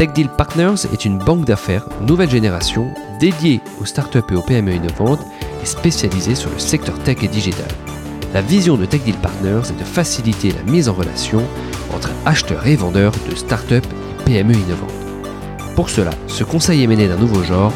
Tech 0.00 0.14
Deal 0.14 0.30
Partners 0.30 0.86
est 0.94 1.04
une 1.04 1.18
banque 1.18 1.44
d'affaires 1.44 1.86
nouvelle 2.00 2.30
génération 2.30 2.90
dédiée 3.18 3.60
aux 3.82 3.84
startups 3.84 4.22
et 4.30 4.34
aux 4.34 4.40
PME 4.40 4.72
innovantes 4.72 5.20
et 5.62 5.66
spécialisée 5.66 6.34
sur 6.34 6.48
le 6.48 6.58
secteur 6.58 6.98
tech 7.00 7.18
et 7.22 7.28
digital. 7.28 7.68
La 8.32 8.40
vision 8.40 8.78
de 8.78 8.86
Tech 8.86 9.02
Deal 9.02 9.16
Partners 9.16 9.60
est 9.68 9.78
de 9.78 9.84
faciliter 9.84 10.52
la 10.52 10.62
mise 10.72 10.88
en 10.88 10.94
relation 10.94 11.42
entre 11.94 12.08
acheteurs 12.24 12.66
et 12.66 12.76
vendeurs 12.76 13.12
de 13.28 13.34
startups 13.34 13.74
et 13.74 14.24
PME 14.24 14.54
innovantes. 14.54 14.90
Pour 15.76 15.90
cela, 15.90 16.12
ce 16.28 16.44
conseil 16.44 16.82
émené 16.82 17.06
d'un 17.06 17.18
nouveau 17.18 17.42
genre 17.42 17.74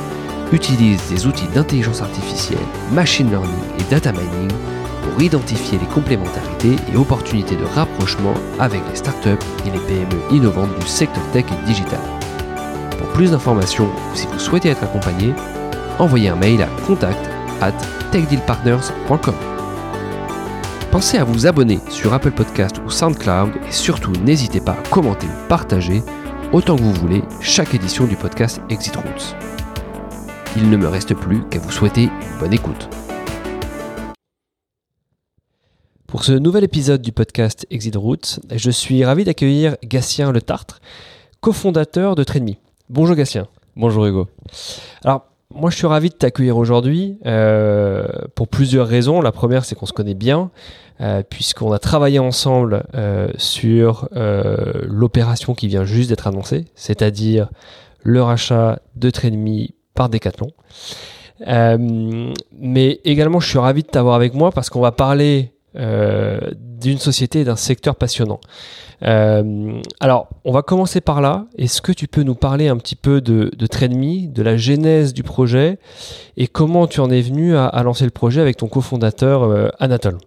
utilise 0.50 1.02
des 1.10 1.26
outils 1.26 1.48
d'intelligence 1.54 2.00
artificielle, 2.00 2.56
machine 2.90 3.28
learning 3.28 3.50
et 3.78 3.90
data 3.90 4.12
mining 4.12 4.50
pour 5.14 5.22
identifier 5.22 5.78
les 5.78 5.86
complémentarités 5.86 6.74
et 6.92 6.96
opportunités 6.96 7.54
de 7.54 7.64
rapprochement 7.64 8.34
avec 8.58 8.80
les 8.90 8.96
startups 8.96 9.44
et 9.64 9.70
les 9.70 9.78
PME 9.78 10.20
innovantes 10.32 10.76
du 10.80 10.86
secteur 10.86 11.22
tech 11.32 11.44
et 11.52 11.66
digital. 11.66 12.00
Pour 12.98 13.06
plus 13.08 13.30
d'informations 13.30 13.86
ou 13.86 14.16
si 14.16 14.26
vous 14.26 14.40
souhaitez 14.40 14.70
être 14.70 14.82
accompagné, 14.82 15.32
envoyez 16.00 16.30
un 16.30 16.36
mail 16.36 16.62
à 16.62 16.68
contact 16.84 17.30
at 17.60 17.72
techdealpartners.com. 18.10 19.34
Pensez 20.90 21.18
à 21.18 21.24
vous 21.24 21.46
abonner 21.46 21.78
sur 21.90 22.12
Apple 22.12 22.32
Podcast 22.32 22.80
ou 22.84 22.90
SoundCloud 22.90 23.52
et 23.68 23.72
surtout 23.72 24.12
n'hésitez 24.24 24.60
pas 24.60 24.72
à 24.72 24.88
commenter 24.90 25.28
ou 25.28 25.48
partager 25.48 26.02
autant 26.52 26.74
que 26.76 26.82
vous 26.82 26.92
voulez 26.92 27.22
chaque 27.40 27.74
édition 27.74 28.06
du 28.06 28.16
podcast 28.16 28.60
Exit 28.68 28.96
Routes. 28.96 29.36
Il 30.56 30.70
ne 30.70 30.76
me 30.76 30.88
reste 30.88 31.14
plus 31.14 31.44
qu'à 31.50 31.60
vous 31.60 31.72
souhaiter 31.72 32.04
une 32.04 32.38
bonne 32.40 32.52
écoute. 32.52 32.88
Pour 36.14 36.22
ce 36.22 36.30
nouvel 36.30 36.62
épisode 36.62 37.02
du 37.02 37.10
podcast 37.10 37.66
Exit 37.72 37.96
Routes, 37.96 38.38
je 38.54 38.70
suis 38.70 39.04
ravi 39.04 39.24
d'accueillir 39.24 39.76
Gatien 39.82 40.30
Le 40.30 40.40
Tartre, 40.40 40.80
cofondateur 41.40 42.14
de 42.14 42.22
Tredmi. 42.22 42.56
Bonjour 42.88 43.16
Gatien. 43.16 43.48
Bonjour 43.74 44.06
Hugo. 44.06 44.28
Alors, 45.02 45.26
moi 45.52 45.70
je 45.70 45.76
suis 45.76 45.88
ravi 45.88 46.10
de 46.10 46.14
t'accueillir 46.14 46.56
aujourd'hui 46.56 47.18
euh, 47.26 48.06
pour 48.36 48.46
plusieurs 48.46 48.86
raisons. 48.86 49.20
La 49.22 49.32
première, 49.32 49.64
c'est 49.64 49.74
qu'on 49.74 49.86
se 49.86 49.92
connaît 49.92 50.14
bien, 50.14 50.52
euh, 51.00 51.24
puisqu'on 51.28 51.72
a 51.72 51.80
travaillé 51.80 52.20
ensemble 52.20 52.84
euh, 52.94 53.26
sur 53.36 54.08
l'opération 54.12 55.52
qui 55.54 55.66
vient 55.66 55.84
juste 55.84 56.10
d'être 56.10 56.28
annoncée, 56.28 56.66
c'est-à-dire 56.76 57.48
le 58.04 58.22
rachat 58.22 58.78
de 58.94 59.10
Tredmi 59.10 59.74
par 59.94 60.08
Decathlon. 60.10 60.52
mais 61.40 63.00
également, 63.04 63.40
je 63.40 63.48
suis 63.48 63.58
ravi 63.58 63.82
de 63.82 63.88
t'avoir 63.88 64.14
avec 64.14 64.32
moi 64.32 64.52
parce 64.52 64.70
qu'on 64.70 64.80
va 64.80 64.92
parler 64.92 65.53
euh, 65.76 66.38
d'une 66.54 66.98
société 66.98 67.40
et 67.40 67.44
d'un 67.44 67.56
secteur 67.56 67.96
passionnant. 67.96 68.38
Euh, 69.02 69.80
alors, 69.98 70.28
on 70.44 70.52
va 70.52 70.62
commencer 70.62 71.00
par 71.00 71.20
là. 71.20 71.46
Est-ce 71.58 71.82
que 71.82 71.90
tu 71.90 72.06
peux 72.06 72.22
nous 72.22 72.36
parler 72.36 72.68
un 72.68 72.76
petit 72.76 72.94
peu 72.94 73.20
de, 73.20 73.50
de 73.56 73.66
Tredme, 73.66 74.32
de 74.32 74.42
la 74.42 74.56
genèse 74.56 75.12
du 75.12 75.24
projet 75.24 75.78
et 76.36 76.46
comment 76.46 76.86
tu 76.86 77.00
en 77.00 77.10
es 77.10 77.20
venu 77.20 77.56
à, 77.56 77.82
lancer 77.82 78.04
le 78.04 78.12
projet 78.12 78.40
avec 78.40 78.56
ton 78.56 78.68
cofondateur 78.68 79.42
euh, 79.42 79.68
Anatole? 79.80 80.18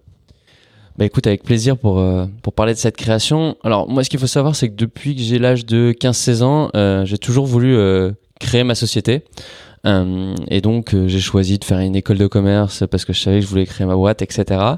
Bah 0.98 1.06
écoute, 1.06 1.28
avec 1.28 1.44
plaisir 1.44 1.78
pour, 1.78 2.04
pour 2.42 2.54
parler 2.54 2.74
de 2.74 2.80
cette 2.80 2.98
création. 2.98 3.56
Alors 3.64 3.88
moi, 3.88 4.04
ce 4.04 4.10
qu'il 4.10 4.20
faut 4.20 4.28
savoir, 4.28 4.54
c'est 4.54 4.68
que 4.68 4.76
depuis 4.76 5.16
que 5.16 5.22
j'ai 5.22 5.40
l'âge 5.40 5.66
de 5.66 5.94
15-16 5.94 6.44
ans, 6.44 7.06
j'ai 7.06 7.20
toujours 7.20 7.46
voulu 7.46 7.78
créer 8.42 8.66
ma 8.66 8.76
société. 8.76 9.24
et 9.86 10.62
donc, 10.62 10.96
j'ai 11.06 11.20
choisi 11.20 11.60
de 11.60 11.64
faire 11.64 11.80
une 11.80 11.96
école 11.96 12.18
de 12.18 12.26
commerce 12.26 12.84
parce 12.90 13.06
que 13.06 13.14
je 13.14 13.22
savais 13.22 13.38
que 13.40 13.46
je 13.46 13.50
voulais 13.50 13.68
créer 13.68 13.86
ma 13.86 13.96
boîte, 13.96 14.24
etc. 14.24 14.78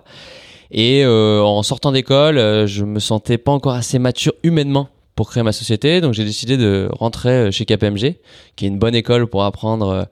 Et 0.72 1.04
euh, 1.04 1.42
en 1.42 1.64
sortant 1.64 1.92
d'école, 1.92 2.38
euh, 2.38 2.68
je 2.68 2.86
me 2.86 3.00
sentais 3.00 3.38
pas 3.38 3.52
encore 3.52 3.74
assez 3.74 3.98
mature 3.98 4.34
humainement 4.44 4.90
pour 5.16 5.30
créer 5.30 5.44
ma 5.44 5.52
société, 5.52 6.00
donc 6.00 6.14
j'ai 6.14 6.24
décidé 6.24 6.58
de 6.58 6.90
rentrer 6.92 7.30
euh, 7.30 7.52
chez 7.52 7.66
KPMG, 7.66 8.18
qui 8.56 8.66
est 8.66 8.68
une 8.68 8.78
bonne 8.80 8.96
école 8.96 9.28
pour 9.28 9.44
apprendre 9.44 10.08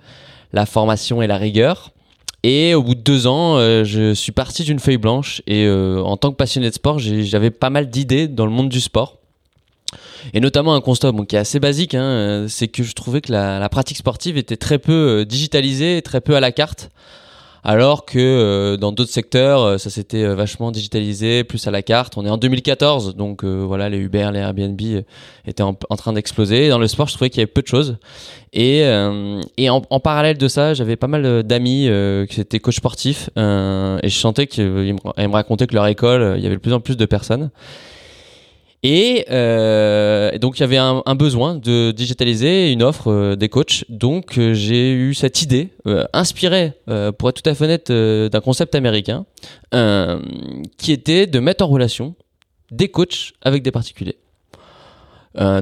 la 0.53 0.65
formation 0.65 1.21
et 1.21 1.27
la 1.27 1.37
rigueur. 1.37 1.91
Et 2.43 2.73
au 2.73 2.81
bout 2.81 2.95
de 2.95 3.01
deux 3.01 3.27
ans, 3.27 3.57
je 3.83 4.13
suis 4.13 4.31
parti 4.31 4.63
d'une 4.63 4.79
feuille 4.79 4.97
blanche. 4.97 5.41
Et 5.47 5.67
en 5.69 6.15
tant 6.17 6.29
que 6.31 6.35
passionné 6.35 6.69
de 6.69 6.73
sport, 6.73 6.99
j'avais 6.99 7.49
pas 7.49 7.69
mal 7.69 7.89
d'idées 7.89 8.27
dans 8.27 8.45
le 8.45 8.51
monde 8.51 8.69
du 8.69 8.79
sport. 8.79 9.17
Et 10.33 10.39
notamment 10.39 10.73
un 10.75 10.79
constat 10.79 11.11
qui 11.27 11.35
est 11.35 11.39
assez 11.39 11.59
basique, 11.59 11.95
hein, 11.95 12.45
c'est 12.47 12.67
que 12.69 12.83
je 12.83 12.93
trouvais 12.93 13.21
que 13.21 13.33
la, 13.33 13.59
la, 13.59 13.69
pratique 13.69 13.97
sportive 13.97 14.37
était 14.37 14.55
très 14.55 14.77
peu 14.77 15.25
digitalisée, 15.27 16.01
très 16.03 16.21
peu 16.21 16.35
à 16.35 16.39
la 16.39 16.51
carte 16.51 16.89
alors 17.67 18.05
que 18.05 18.17
euh, 18.17 18.77
dans 18.77 18.93
d'autres 18.93 19.11
secteurs, 19.11 19.61
euh, 19.61 19.77
ça 19.77 19.89
s'était 19.89 20.23
euh, 20.23 20.35
vachement 20.35 20.71
digitalisé, 20.71 21.43
plus 21.43 21.67
à 21.67 21.71
la 21.71 21.81
carte. 21.81 22.17
On 22.17 22.25
est 22.25 22.29
en 22.29 22.37
2014, 22.37 23.17
donc 23.17 23.43
voilà, 23.43 23.89
les 23.89 23.97
Uber, 23.97 24.29
les 24.31 24.39
Airbnb 24.39 24.79
étaient 25.45 25.63
en, 25.63 25.73
train 25.73 26.13
d'exploser. 26.13 26.69
Dans 26.69 26.79
le 26.79 26.87
sport, 26.87 27.09
je 27.09 27.15
trouvais 27.15 27.29
qu'il 27.29 27.39
y 27.39 27.43
avait 27.43 27.51
peu 27.51 27.61
de 27.61 27.67
choses. 27.67 27.97
Et, 28.53 28.83
et 29.57 29.69
en, 29.69 29.81
parallèle 29.99 30.37
de 30.37 30.47
ça, 30.47 30.73
j'avais 30.73 30.95
pas 30.95 31.07
mal 31.07 31.43
d'amis 31.43 31.89
qui 32.29 32.39
étaient 32.39 32.59
coachs 32.59 32.75
sportifs 32.75 33.29
et 33.35 34.09
je 34.09 34.17
sentais 34.17 34.47
qu'ils 34.47 34.65
me, 34.65 35.27
me 35.27 35.33
racontaient 35.33 35.67
que 35.67 35.75
leur 35.75 35.87
école, 35.87 36.35
il 36.37 36.43
y 36.43 36.45
avait 36.45 36.55
de 36.55 36.61
plus 36.61 36.73
en 36.73 36.79
plus 36.79 36.95
de 36.95 37.05
personnes. 37.05 37.51
Et 38.83 39.25
euh, 39.31 40.37
donc 40.37 40.59
il 40.59 40.61
y 40.61 40.63
avait 40.63 40.77
un, 40.77 41.15
besoin 41.15 41.55
de 41.55 41.91
digitaliser 41.91 42.71
une 42.71 42.83
offre 42.83 43.11
euh, 43.11 43.35
des 43.35 43.49
coachs. 43.49 43.85
Donc 43.89 44.37
euh, 44.37 44.53
j'ai 44.53 44.93
eu 44.93 45.13
cette 45.13 45.41
idée, 45.41 45.69
inspirée, 46.13 46.73
pour 47.17 47.29
être 47.29 47.41
tout 47.41 47.49
à 47.49 47.55
fait 47.55 47.65
honnête, 47.65 47.91
d'un 47.91 48.41
concept 48.41 48.75
américain, 48.75 49.25
qui 50.77 50.91
était 50.91 51.27
de 51.27 51.39
mettre 51.39 51.63
en 51.63 51.67
relation 51.67 52.15
des 52.71 52.89
coachs 52.89 53.33
avec 53.41 53.63
des 53.63 53.71
particuliers. 53.71 54.17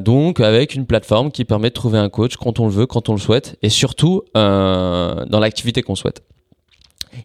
donc 0.01 0.39
avec 0.39 0.73
une 0.73 0.85
plateforme 0.85 1.31
qui 1.31 1.45
permet 1.45 1.69
de 1.69 1.73
trouver 1.73 1.99
un 1.99 2.09
coach 2.09 2.37
quand 2.37 2.59
on 2.59 2.65
le 2.65 2.71
veut, 2.71 2.85
quand 2.87 3.09
on 3.09 3.13
le 3.13 3.19
souhaite, 3.19 3.57
et 3.61 3.69
surtout 3.69 4.23
dans 4.33 5.39
l'activité 5.39 5.83
qu'on 5.83 5.95
souhaite. 5.95 6.23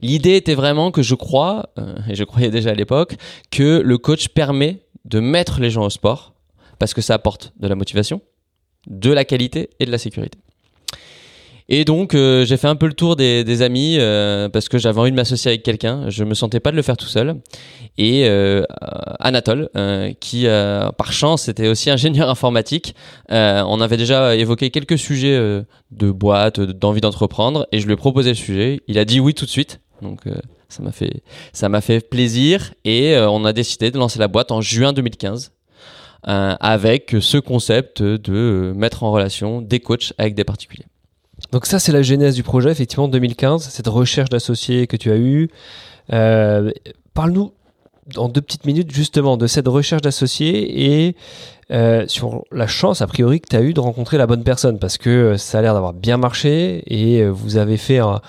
L'idée 0.03 0.37
était 0.37 0.55
vraiment 0.55 0.91
que 0.91 1.03
je 1.03 1.15
crois, 1.15 1.71
et 2.09 2.15
je 2.15 2.25
croyais 2.25 2.51
déjà 2.51 2.71
à 2.71 2.75
l'époque, 2.75 3.17
que 3.51 3.81
le 3.81 3.99
coach 3.99 4.29
permet 4.29 4.83
de 5.05 5.21
mettre 5.21 5.61
les 5.61 5.71
gens 5.71 5.85
au 5.85 5.91
sport 5.91 6.35
parce 6.79 6.95
que 6.95 7.01
ça 7.01 7.15
apporte 7.15 7.53
de 7.59 7.69
la 7.69 7.75
motivation, 7.75 8.23
de 8.87 9.11
la 9.11 9.25
qualité 9.25 9.71
et 9.79 9.87
de 9.87 9.91
la 9.91 9.99
sécurité. 9.99 10.39
Et 11.73 11.85
donc 11.85 12.15
euh, 12.15 12.45
j'ai 12.45 12.57
fait 12.57 12.67
un 12.67 12.75
peu 12.75 12.87
le 12.89 12.95
tour 12.95 13.15
des, 13.15 13.63
amis 13.63 13.97
euh, 13.99 14.49
parce 14.49 14.69
que 14.69 14.77
j'avais 14.77 14.99
envie 14.99 15.13
de 15.13 15.17
m'associer 15.17 15.53
avec 15.53 15.63
quelqu'un. 15.63 16.11
Je 16.11 16.25
me 16.25 16.35
sentais 16.35 16.59
pas 16.59 16.73
de 16.73 16.77
le 16.77 16.83
faire 16.83 16.97
tout 16.97 17.07
seul. 17.07 17.37
Et 17.97 18.27
euh, 18.27 18.65
Anatole, 19.21 19.71
qui 20.19 20.47
par 20.99 21.13
chance 21.13 21.49
était 21.49 21.69
aussi 21.69 21.89
ingénieur 21.91 22.29
informatique, 22.29 22.97
on 23.31 23.81
avait 23.81 23.97
déjà 23.97 24.35
évoqué 24.35 24.71
quelques 24.71 24.99
sujets 24.99 25.39
de 25.93 26.11
boîte, 26.11 26.61
d'envie 26.61 27.01
d'entreprendre, 27.01 27.69
et 27.71 27.79
je 27.79 27.87
lui 27.87 27.93
ai 27.93 27.97
proposé 27.97 28.31
le 28.31 28.37
sujet. 28.37 28.81
Il 28.89 28.99
a 28.99 29.05
dit 29.05 29.21
oui 29.21 29.33
tout 29.33 29.45
de 29.45 29.51
suite. 29.51 29.81
Donc 30.03 30.23
ça 30.71 30.83
m'a 30.83 30.93
fait, 30.93 31.23
ça 31.53 31.69
m'a 31.69 31.81
fait 31.81 32.01
plaisir 32.01 32.73
et 32.85 33.15
euh, 33.15 33.29
on 33.29 33.45
a 33.45 33.53
décidé 33.53 33.91
de 33.91 33.99
lancer 33.99 34.19
la 34.19 34.29
boîte 34.29 34.53
en 34.53 34.61
juin 34.61 34.93
2015 34.93 35.53
euh, 36.29 36.55
avec 36.61 37.17
ce 37.21 37.39
concept 37.39 38.03
de 38.03 38.73
mettre 38.77 39.03
en 39.03 39.13
relation 39.13 39.61
des 39.61 39.81
coachs 39.81 40.13
avec 40.19 40.35
des 40.35 40.45
particuliers. 40.45 40.87
Donc 41.53 41.67
ça, 41.67 41.79
c'est 41.79 41.93
la 41.93 42.03
genèse 42.03 42.35
du 42.35 42.43
projet, 42.43 42.71
effectivement, 42.71 43.09
2015, 43.09 43.69
cette 43.69 43.89
recherche 43.89 44.29
d'associés 44.29 44.87
que 44.87 44.97
tu 44.97 45.11
as 45.11 45.17
eue. 45.17 45.49
Euh, 46.13 46.71
parle-nous 47.15 47.53
en 48.17 48.29
deux 48.29 48.41
petites 48.41 48.67
minutes 48.67 48.93
justement 48.93 49.37
de 49.37 49.47
cette 49.47 49.69
recherche 49.69 50.03
d'associés 50.03 51.07
et 51.07 51.17
euh, 51.71 52.05
sur 52.09 52.45
la 52.51 52.67
chance 52.67 53.01
a 53.01 53.07
priori 53.07 53.41
que 53.41 53.49
tu 53.49 53.57
as 53.57 53.63
eu 53.63 53.73
de 53.75 53.81
rencontrer 53.81 54.19
la 54.19 54.27
bonne 54.27 54.43
personne 54.43 54.79
parce 54.79 54.99
que 54.99 55.11
euh, 55.11 55.37
ça 55.37 55.59
a 55.59 55.63
l'air 55.63 55.75
d'avoir 55.75 55.93
bien 55.93 56.17
marché 56.17 56.83
et 56.87 57.23
euh, 57.23 57.29
vous 57.29 57.59
avez 57.59 57.77
fait 57.77 57.99
un, 57.99 58.21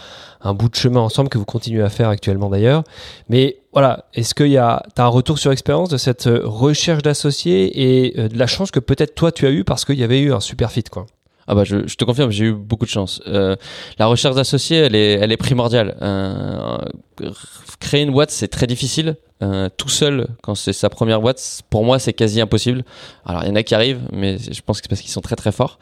bout 0.53 0.69
de 0.69 0.75
chemin 0.75 0.99
ensemble 0.99 1.29
que 1.29 1.37
vous 1.37 1.45
continuez 1.45 1.81
à 1.81 1.89
faire 1.89 2.09
actuellement 2.09 2.49
d'ailleurs. 2.49 2.83
Mais 3.29 3.57
voilà, 3.73 4.05
est-ce 4.13 4.33
que 4.33 4.43
tu 4.43 4.57
as 4.57 4.83
un 4.97 5.07
retour 5.07 5.39
sur 5.39 5.51
expérience 5.51 5.89
de 5.89 5.97
cette 5.97 6.29
recherche 6.43 7.03
d'associés 7.03 8.09
et 8.09 8.29
de 8.29 8.37
la 8.37 8.47
chance 8.47 8.71
que 8.71 8.79
peut-être 8.79 9.15
toi 9.15 9.31
tu 9.31 9.45
as 9.45 9.51
eu 9.51 9.63
parce 9.63 9.85
qu'il 9.85 9.99
y 9.99 10.03
avait 10.03 10.19
eu 10.19 10.33
un 10.33 10.39
super 10.39 10.71
fit 10.71 10.83
quoi? 10.83 11.05
Ah 11.47 11.55
bah 11.55 11.63
je, 11.63 11.77
te 11.77 12.05
confirme, 12.05 12.31
j'ai 12.31 12.45
eu 12.45 12.53
beaucoup 12.53 12.85
de 12.85 12.91
chance. 12.91 13.21
la 13.25 14.05
recherche 14.05 14.35
d'associés, 14.35 14.77
elle 14.77 14.95
est, 14.95 15.37
primordiale. 15.37 15.95
créer 17.79 18.03
une 18.03 18.11
boîte, 18.11 18.31
c'est 18.31 18.47
très 18.47 18.67
difficile. 18.67 19.15
Euh, 19.43 19.69
tout 19.75 19.89
seul 19.89 20.27
quand 20.43 20.53
c'est 20.53 20.73
sa 20.73 20.89
première 20.89 21.19
boîte, 21.19 21.63
pour 21.71 21.83
moi 21.83 21.97
c'est 21.97 22.13
quasi 22.13 22.39
impossible. 22.41 22.83
Alors 23.25 23.43
il 23.43 23.49
y 23.49 23.51
en 23.51 23.55
a 23.55 23.63
qui 23.63 23.73
arrivent, 23.73 24.01
mais 24.11 24.37
je 24.37 24.61
pense 24.61 24.79
que 24.79 24.85
c'est 24.85 24.89
parce 24.89 25.01
qu'ils 25.01 25.11
sont 25.11 25.21
très 25.21 25.35
très 25.35 25.51
forts. 25.51 25.79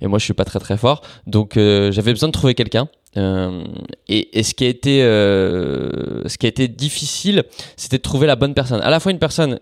Et 0.00 0.06
moi 0.06 0.18
je 0.18 0.24
suis 0.24 0.34
pas 0.34 0.44
très 0.44 0.58
très 0.58 0.76
fort, 0.76 1.02
donc 1.26 1.56
euh, 1.56 1.92
j'avais 1.92 2.12
besoin 2.12 2.28
de 2.28 2.32
trouver 2.32 2.54
quelqu'un. 2.54 2.88
Euh, 3.16 3.64
et, 4.08 4.42
ce 4.42 4.54
qui 4.54 4.64
a 4.64 4.68
été 4.68 5.00
ce 5.00 6.38
qui 6.38 6.46
a 6.46 6.48
été 6.48 6.68
difficile, 6.68 7.44
c'était 7.76 7.98
de 7.98 8.02
trouver 8.02 8.26
la 8.26 8.36
bonne 8.36 8.54
personne. 8.54 8.80
À 8.80 8.90
la 8.90 9.00
fois 9.00 9.12
une 9.12 9.18
personne 9.18 9.58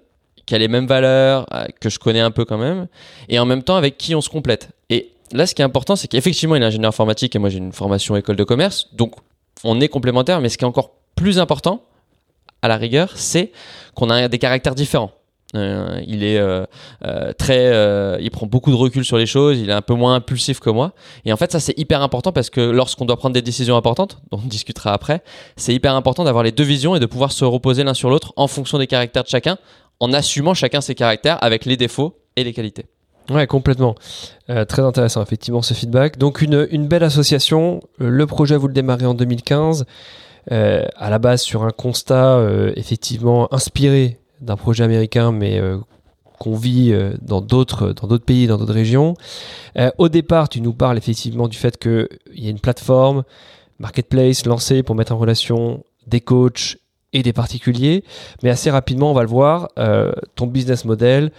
qui 0.47 0.55
a 0.55 0.59
les 0.59 0.69
mêmes 0.69 0.87
valeurs, 0.87 1.47
que 1.81 1.91
je 1.91 1.99
connais 1.99 2.21
un 2.21 2.31
peu 2.31 2.45
quand 2.45 2.59
même, 2.59 2.87
et 3.29 3.39
en 3.39 3.47
même 3.47 3.63
temps 3.63 3.77
avec 3.77 3.99
qui 3.99 4.15
on 4.15 4.21
se 4.21 4.29
complète. 4.29 4.71
Et 4.91 5.11
là, 5.33 5.47
ce 5.47 5.55
qui 5.55 5.63
est 5.63 5.65
important, 5.65 5.97
c'est 5.97 6.09
qu'effectivement, 6.09 6.57
il 6.57 6.63
est 6.63 6.67
ingénieur 6.67 6.89
informatique 6.89 7.37
et 7.37 7.39
moi 7.39 7.49
j'ai 7.49 7.59
une 7.59 7.73
formation 7.73 8.17
école 8.17 8.37
de 8.37 8.45
commerce, 8.45 8.89
donc 8.93 9.15
on 9.65 9.81
est 9.81 9.89
complémentaires. 9.89 10.41
Mais 10.41 10.49
ce 10.49 10.59
qui 10.59 10.65
est 10.65 10.69
encore 10.69 10.93
plus 11.15 11.39
important, 11.39 11.83
à 12.63 12.69
la 12.69 12.77
rigueur, 12.77 13.13
c'est 13.15 13.53
qu'on 13.95 14.11
a 14.11 14.29
des 14.29 14.39
caractères 14.39 14.75
différents. 14.75 15.13
Euh, 15.55 16.03
il 16.07 16.25
est 16.25 16.39
euh, 16.39 16.67
euh, 17.07 17.33
très, 17.33 17.73
il 18.23 18.31
prend 18.31 18.47
beaucoup 18.47 18.71
de 18.71 18.77
recul 18.77 19.05
sur 19.05 19.17
les 19.17 19.27
choses. 19.27 19.59
Il 19.59 19.71
est 19.71 19.75
un 19.75 19.83
peu 19.83 19.95
moins 19.95 20.15
impulsif 20.17 20.61
que 20.61 20.71
moi. 20.71 20.93
Et 21.25 21.33
en 21.33 21.37
fait, 21.37 21.53
ça 21.53 21.61
c'est 21.61 21.79
hyper 21.79 22.03
important 22.03 22.33
parce 22.33 22.51
que 22.51 22.61
lorsqu'on 22.61 23.05
doit 23.05 23.17
prendre 23.17 23.35
des 23.35 23.43
décisions 23.43 23.77
importantes, 23.77 24.21
dont 24.31 24.41
on 24.45 24.47
discutera 24.47 24.93
après, 24.93 25.23
c'est 25.57 25.75
hyper 25.75 25.95
important 25.95 26.25
d'avoir 26.25 26.45
les 26.45 26.53
deux 26.53 26.65
visions 26.65 26.95
et 26.97 27.01
de 27.01 27.07
pouvoir 27.07 27.33
se 27.33 27.45
reposer 27.45 27.85
l'un 27.85 27.95
sur 27.95 28.11
l'autre 28.11 28.33
en 28.37 28.47
fonction 28.47 28.79
des 28.79 28.87
caractères 28.87 29.25
de 29.25 29.29
chacun, 29.29 29.59
en 30.01 30.13
assumant 30.13 30.55
chacun 30.55 30.81
ses 30.81 30.95
caractères 30.95 31.43
avec 31.43 31.65
les 31.65 31.77
défauts 31.77 32.19
et 32.37 32.45
les 32.45 32.53
qualités. 32.53 32.87
Ouais, 33.31 33.47
complètement. 33.47 33.95
très 34.47 34.81
intéressant, 34.81 35.23
effectivement, 35.23 35.61
ce 35.61 35.75
feedback. 35.75 36.17
Donc, 36.17 36.41
une, 36.41 36.67
une 36.71 36.89
belle 36.89 37.03
association. 37.03 37.83
le 37.99 38.27
projet, 38.27 38.57
vous 38.57 38.69
le 38.69 38.73
démarrez 38.73 39.05
en 39.05 39.13
2015. 39.13 39.85
Euh, 40.51 40.87
à 40.97 41.11
la 41.11 41.19
base 41.19 41.43
sur 41.43 41.65
un 41.65 41.73
constat 41.73 42.43
effectivement 42.75 43.53
inspiré 43.53 44.19
d'un 44.41 44.57
projet 44.57 44.85
américain, 44.85 45.33
mais 45.33 45.59
euh, 45.59 45.79
qu'on 46.39 46.55
vit 46.55 46.95
dans 47.21 47.41
d'autres 47.41 47.93
dans 47.93 48.07
d'autres 48.07 48.25
pays, 48.25 48.47
dans 48.47 48.59
d'autres 48.59 48.73
régions. 48.73 49.15
au 49.99 50.09
départ, 50.09 50.49
tu 50.49 50.61
nous 50.61 50.73
parles 50.73 50.97
effectivement 50.97 51.49
du 51.49 51.57
fait 51.57 51.77
qu'il 51.77 52.07
y 52.33 52.47
a 52.47 52.51
une 52.51 52.61
plateforme 52.61 53.25
marketplace 53.81 54.47
lancée 54.47 54.85
pour 54.85 54.95
mettre 54.95 55.13
en 55.13 55.19
relation 55.19 55.83
des 56.07 56.21
coachs 56.21 56.79
et 57.13 57.25
des 57.25 57.33
particuliers, 57.33 58.05
mais 58.45 58.51
assez 58.51 58.71
rapidement, 58.71 59.11
on 59.11 59.15
va 59.15 59.23
le 59.23 59.29
voir, 59.29 59.71
ton 60.37 60.47
business 60.47 60.85
model 60.85 61.33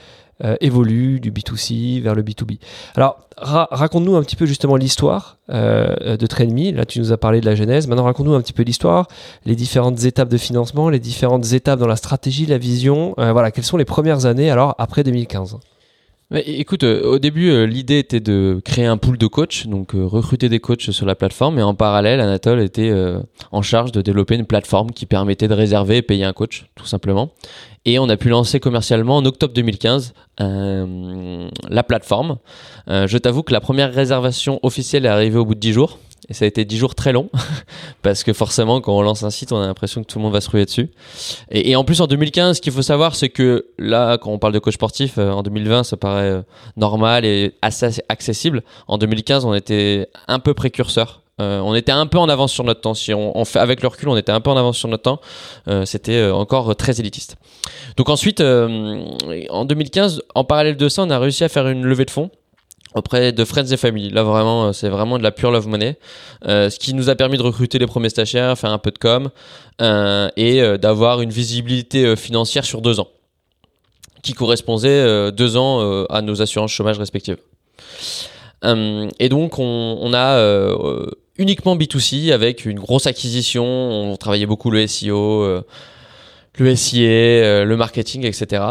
euh, 0.43 0.55
évolue 0.61 1.19
du 1.19 1.31
B2C 1.31 2.01
vers 2.01 2.15
le 2.15 2.23
B2B. 2.23 2.59
Alors, 2.95 3.17
raconte-nous 3.37 4.15
un 4.15 4.21
petit 4.21 4.35
peu 4.35 4.45
justement 4.45 4.75
l'histoire 4.77 5.37
euh, 5.49 6.17
de 6.17 6.27
Trainme. 6.27 6.73
Là, 6.73 6.85
tu 6.85 6.99
nous 6.99 7.11
as 7.11 7.17
parlé 7.17 7.41
de 7.41 7.45
la 7.45 7.55
genèse. 7.55 7.87
Maintenant, 7.87 8.05
raconte-nous 8.05 8.33
un 8.33 8.41
petit 8.41 8.53
peu 8.53 8.63
l'histoire, 8.63 9.07
les 9.45 9.55
différentes 9.55 10.03
étapes 10.03 10.29
de 10.29 10.37
financement, 10.37 10.89
les 10.89 10.99
différentes 10.99 11.51
étapes 11.51 11.79
dans 11.79 11.87
la 11.87 11.97
stratégie, 11.97 12.45
la 12.45 12.57
vision. 12.57 13.15
Euh, 13.19 13.33
voilà, 13.33 13.51
quelles 13.51 13.65
sont 13.65 13.77
les 13.77 13.85
premières 13.85 14.25
années 14.25 14.49
alors 14.49 14.75
après 14.77 15.03
2015 15.03 15.57
écoute, 16.31 16.83
au 16.83 17.19
début, 17.19 17.65
l'idée 17.65 17.99
était 17.99 18.19
de 18.19 18.61
créer 18.63 18.85
un 18.85 18.97
pool 18.97 19.17
de 19.17 19.27
coachs, 19.27 19.67
donc 19.67 19.91
recruter 19.93 20.49
des 20.49 20.59
coachs 20.59 20.91
sur 20.91 21.05
la 21.05 21.15
plateforme, 21.15 21.59
et 21.59 21.63
en 21.63 21.73
parallèle, 21.73 22.19
Anatole 22.19 22.61
était 22.61 22.93
en 23.51 23.61
charge 23.61 23.91
de 23.91 24.01
développer 24.01 24.35
une 24.35 24.45
plateforme 24.45 24.91
qui 24.91 25.05
permettait 25.05 25.47
de 25.47 25.53
réserver 25.53 25.97
et 25.97 26.01
payer 26.01 26.25
un 26.25 26.33
coach, 26.33 26.65
tout 26.75 26.85
simplement. 26.85 27.31
Et 27.85 27.97
on 27.99 28.09
a 28.09 28.17
pu 28.17 28.29
lancer 28.29 28.59
commercialement 28.59 29.17
en 29.17 29.25
octobre 29.25 29.53
2015 29.53 30.13
euh, 30.41 31.49
la 31.69 31.83
plateforme. 31.83 32.37
Euh, 32.89 33.07
je 33.07 33.17
t'avoue 33.17 33.43
que 33.43 33.53
la 33.53 33.61
première 33.61 33.93
réservation 33.93 34.59
officielle 34.63 35.05
est 35.05 35.09
arrivée 35.09 35.37
au 35.37 35.45
bout 35.45 35.55
de 35.55 35.59
10 35.59 35.73
jours. 35.73 35.97
Et 36.29 36.33
ça 36.33 36.45
a 36.45 36.47
été 36.47 36.65
10 36.65 36.77
jours 36.77 36.95
très 36.95 37.11
longs, 37.11 37.29
parce 38.01 38.23
que 38.23 38.33
forcément, 38.33 38.81
quand 38.81 38.95
on 38.95 39.01
lance 39.01 39.23
un 39.23 39.29
site, 39.29 39.51
on 39.51 39.61
a 39.61 39.65
l'impression 39.65 40.01
que 40.03 40.07
tout 40.07 40.19
le 40.19 40.23
monde 40.23 40.33
va 40.33 40.41
se 40.41 40.49
ruer 40.49 40.65
dessus. 40.65 40.89
Et, 41.51 41.75
en 41.75 41.83
plus, 41.83 42.01
en 42.01 42.07
2015, 42.07 42.57
ce 42.57 42.61
qu'il 42.61 42.73
faut 42.73 42.81
savoir, 42.81 43.15
c'est 43.15 43.29
que 43.29 43.65
là, 43.77 44.17
quand 44.17 44.31
on 44.31 44.39
parle 44.39 44.53
de 44.53 44.59
coach 44.59 44.75
sportif, 44.75 45.17
euh, 45.17 45.31
en 45.31 45.43
2020, 45.43 45.83
ça 45.83 45.97
paraît 45.97 46.43
normal 46.77 47.25
et 47.25 47.53
assez 47.61 48.01
accessible. 48.09 48.63
En 48.87 48.97
2015, 48.97 49.45
on 49.45 49.53
était 49.53 50.07
un 50.27 50.39
peu 50.39 50.53
précurseur 50.53 51.21
euh, 51.39 51.59
on 51.59 51.73
était 51.75 51.91
un 51.91 52.05
peu 52.05 52.17
en 52.17 52.27
avance 52.29 52.51
sur 52.51 52.63
notre 52.63 52.81
temps. 52.81 52.93
Si 52.93 53.13
fait 53.45 53.59
avec 53.59 53.81
le 53.81 53.87
recul, 53.87 54.09
on 54.09 54.17
était 54.17 54.31
un 54.31 54.41
peu 54.41 54.49
en 54.49 54.57
avance 54.57 54.77
sur 54.77 54.89
notre 54.89 55.03
temps. 55.03 55.21
Euh, 55.67 55.85
c'était 55.85 56.17
euh, 56.17 56.33
encore 56.33 56.75
très 56.75 56.99
élitiste. 56.99 57.37
Donc 57.97 58.09
ensuite, 58.09 58.41
en 58.41 59.65
2015, 59.65 60.23
en 60.35 60.43
parallèle 60.43 60.77
de 60.77 60.89
ça, 60.89 61.03
on 61.03 61.09
a 61.09 61.19
réussi 61.19 61.43
à 61.43 61.49
faire 61.49 61.67
une 61.67 61.83
levée 61.83 62.05
de 62.05 62.11
fonds 62.11 62.29
auprès 62.95 63.31
de 63.31 63.45
Friends 63.45 63.67
et 63.67 63.77
Family. 63.77 64.09
Là 64.09 64.23
vraiment, 64.23 64.73
c'est 64.73 64.89
vraiment 64.89 65.17
de 65.17 65.23
la 65.23 65.31
pure 65.31 65.51
love 65.51 65.67
money, 65.67 65.97
ce 66.43 66.77
qui 66.79 66.93
nous 66.93 67.09
a 67.09 67.15
permis 67.15 67.37
de 67.37 67.43
recruter 67.43 67.79
les 67.79 67.87
premiers 67.87 68.09
stagiaires, 68.09 68.57
faire 68.57 68.71
un 68.71 68.79
peu 68.79 68.91
de 68.91 68.97
com 68.97 69.29
et 69.79 70.77
d'avoir 70.79 71.21
une 71.21 71.29
visibilité 71.29 72.15
financière 72.15 72.65
sur 72.65 72.81
deux 72.81 72.99
ans, 72.99 73.07
qui 74.23 74.33
correspondait 74.33 75.31
deux 75.31 75.55
ans 75.57 76.05
à 76.09 76.21
nos 76.21 76.41
assurances 76.41 76.71
chômage 76.71 76.97
respectives. 76.97 77.37
et 78.63 79.29
donc 79.29 79.59
on 79.59 80.13
a 80.13 80.39
uniquement 81.39 81.75
B2C 81.75 82.31
avec 82.31 82.65
une 82.65 82.79
grosse 82.79 83.07
acquisition. 83.07 83.65
On 83.65 84.17
travaillait 84.17 84.45
beaucoup 84.45 84.69
le 84.69 84.85
SEO, 84.85 85.43
euh, 85.43 85.61
le 86.59 86.75
SIA, 86.75 87.07
euh, 87.07 87.63
le 87.63 87.77
marketing, 87.77 88.25
etc. 88.25 88.61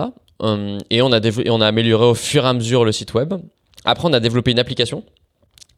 Euh, 0.42 0.78
et 0.90 1.02
on 1.02 1.10
a 1.10 1.66
amélioré 1.66 2.04
au 2.04 2.14
fur 2.14 2.44
et 2.44 2.48
à 2.48 2.52
mesure 2.52 2.84
le 2.84 2.92
site 2.92 3.14
web. 3.14 3.34
Après, 3.84 4.08
on 4.08 4.12
a 4.12 4.20
développé 4.20 4.50
une 4.50 4.58
application. 4.58 5.04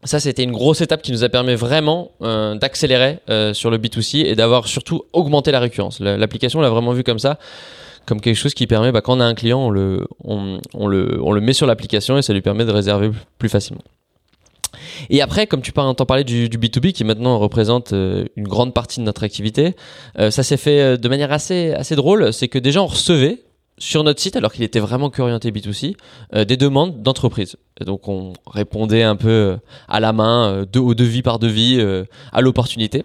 Ça, 0.05 0.19
c'était 0.19 0.43
une 0.43 0.53
grosse 0.53 0.81
étape 0.81 1.03
qui 1.03 1.13
nous 1.13 1.25
a 1.25 1.29
permis 1.29 1.55
vraiment 1.55 2.13
d'accélérer 2.21 3.19
sur 3.53 3.71
le 3.71 3.77
B2C 3.77 4.25
et 4.25 4.35
d'avoir 4.35 4.67
surtout 4.67 5.03
augmenté 5.13 5.51
la 5.51 5.61
récurrence. 5.61 6.01
L'application, 6.01 6.61
on 6.61 6.63
l'a 6.63 6.71
vraiment 6.71 6.93
vu 6.93 7.05
comme 7.05 7.19
ça 7.19 7.39
comme 8.07 8.21
quelque 8.21 8.37
chose 8.37 8.55
qui 8.55 8.67
permet, 8.67 8.91
bah, 8.93 9.03
quand 9.03 9.17
on 9.17 9.21
a 9.21 9.25
un 9.25 9.35
client, 9.35 9.61
on 9.61 9.71
le, 9.71 11.41
met 11.41 11.53
sur 11.53 11.67
l'application 11.67 12.19
et 12.19 12.23
ça 12.23 12.33
lui 12.33 12.43
permet 12.43 12.65
de 12.65 12.73
réserver 12.73 13.11
plus 13.39 13.49
facilement. 13.49 13.83
Et 15.11 15.23
après, 15.23 15.47
comme 15.47 15.63
tu 15.63 15.73
entends 15.77 16.07
parler 16.07 16.25
du, 16.25 16.49
du, 16.49 16.59
B2B 16.59 16.93
qui 16.93 17.05
maintenant 17.05 17.39
représente 17.39 17.93
euh, 17.93 18.25
une 18.37 18.49
grande 18.49 18.75
partie 18.75 19.01
de 19.01 19.05
notre 19.05 19.23
activité, 19.23 19.75
euh, 20.19 20.31
ça 20.31 20.43
s'est 20.43 20.57
fait 20.57 20.81
euh, 20.81 20.97
de 20.97 21.09
manière 21.09 21.33
assez, 21.33 21.73
assez 21.73 21.97
drôle. 21.97 22.33
C'est 22.33 22.49
que 22.49 22.59
déjà 22.59 22.83
on 22.83 22.87
recevait 22.87 23.43
sur 23.81 24.05
notre 24.05 24.21
site, 24.21 24.37
alors 24.37 24.53
qu'il 24.53 24.63
était 24.63 24.79
vraiment 24.79 25.11
que 25.11 25.21
orienté 25.21 25.51
B2C, 25.51 25.97
des 26.45 26.57
demandes 26.57 27.03
d'entreprises. 27.03 27.57
donc 27.85 28.07
on 28.09 28.35
répondait 28.47 29.03
un 29.03 29.17
peu 29.17 29.57
à 29.89 29.99
la 29.99 30.13
main, 30.13 30.65
de, 30.71 30.79
au 30.79 30.95
devis 30.95 31.23
par 31.23 31.39
devis, 31.39 31.81
à 32.33 32.41
l'opportunité. 32.41 33.05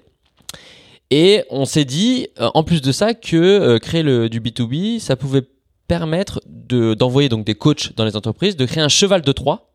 Et 1.12 1.44
on 1.50 1.66
s'est 1.66 1.86
dit, 1.86 2.28
en 2.40 2.64
plus 2.64 2.82
de 2.82 2.92
ça, 2.92 3.14
que 3.14 3.78
créer 3.78 4.04
le, 4.04 4.30
du 4.30 4.42
B2B, 4.42 5.00
ça 5.00 5.16
pouvait 5.16 5.44
permettre 5.88 6.42
d'envoyer 6.48 7.30
donc 7.30 7.46
des 7.46 7.56
coachs 7.56 7.96
dans 7.96 8.06
les 8.06 8.16
entreprises, 8.16 8.56
de 8.56 8.66
créer 8.66 8.84
un 8.84 8.90
cheval 8.90 9.22
de 9.22 9.32
Troie 9.32 9.70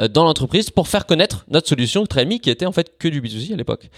euh, 0.00 0.08
dans 0.08 0.24
l'entreprise 0.24 0.70
pour 0.70 0.88
faire 0.88 1.06
connaître 1.06 1.44
notre 1.48 1.68
solution 1.68 2.06
Trainme 2.06 2.38
qui 2.38 2.50
était 2.50 2.66
en 2.66 2.72
fait 2.72 2.96
que 2.98 3.08
du 3.08 3.20
B2C 3.20 3.52
à 3.52 3.56
l'époque. 3.56 3.90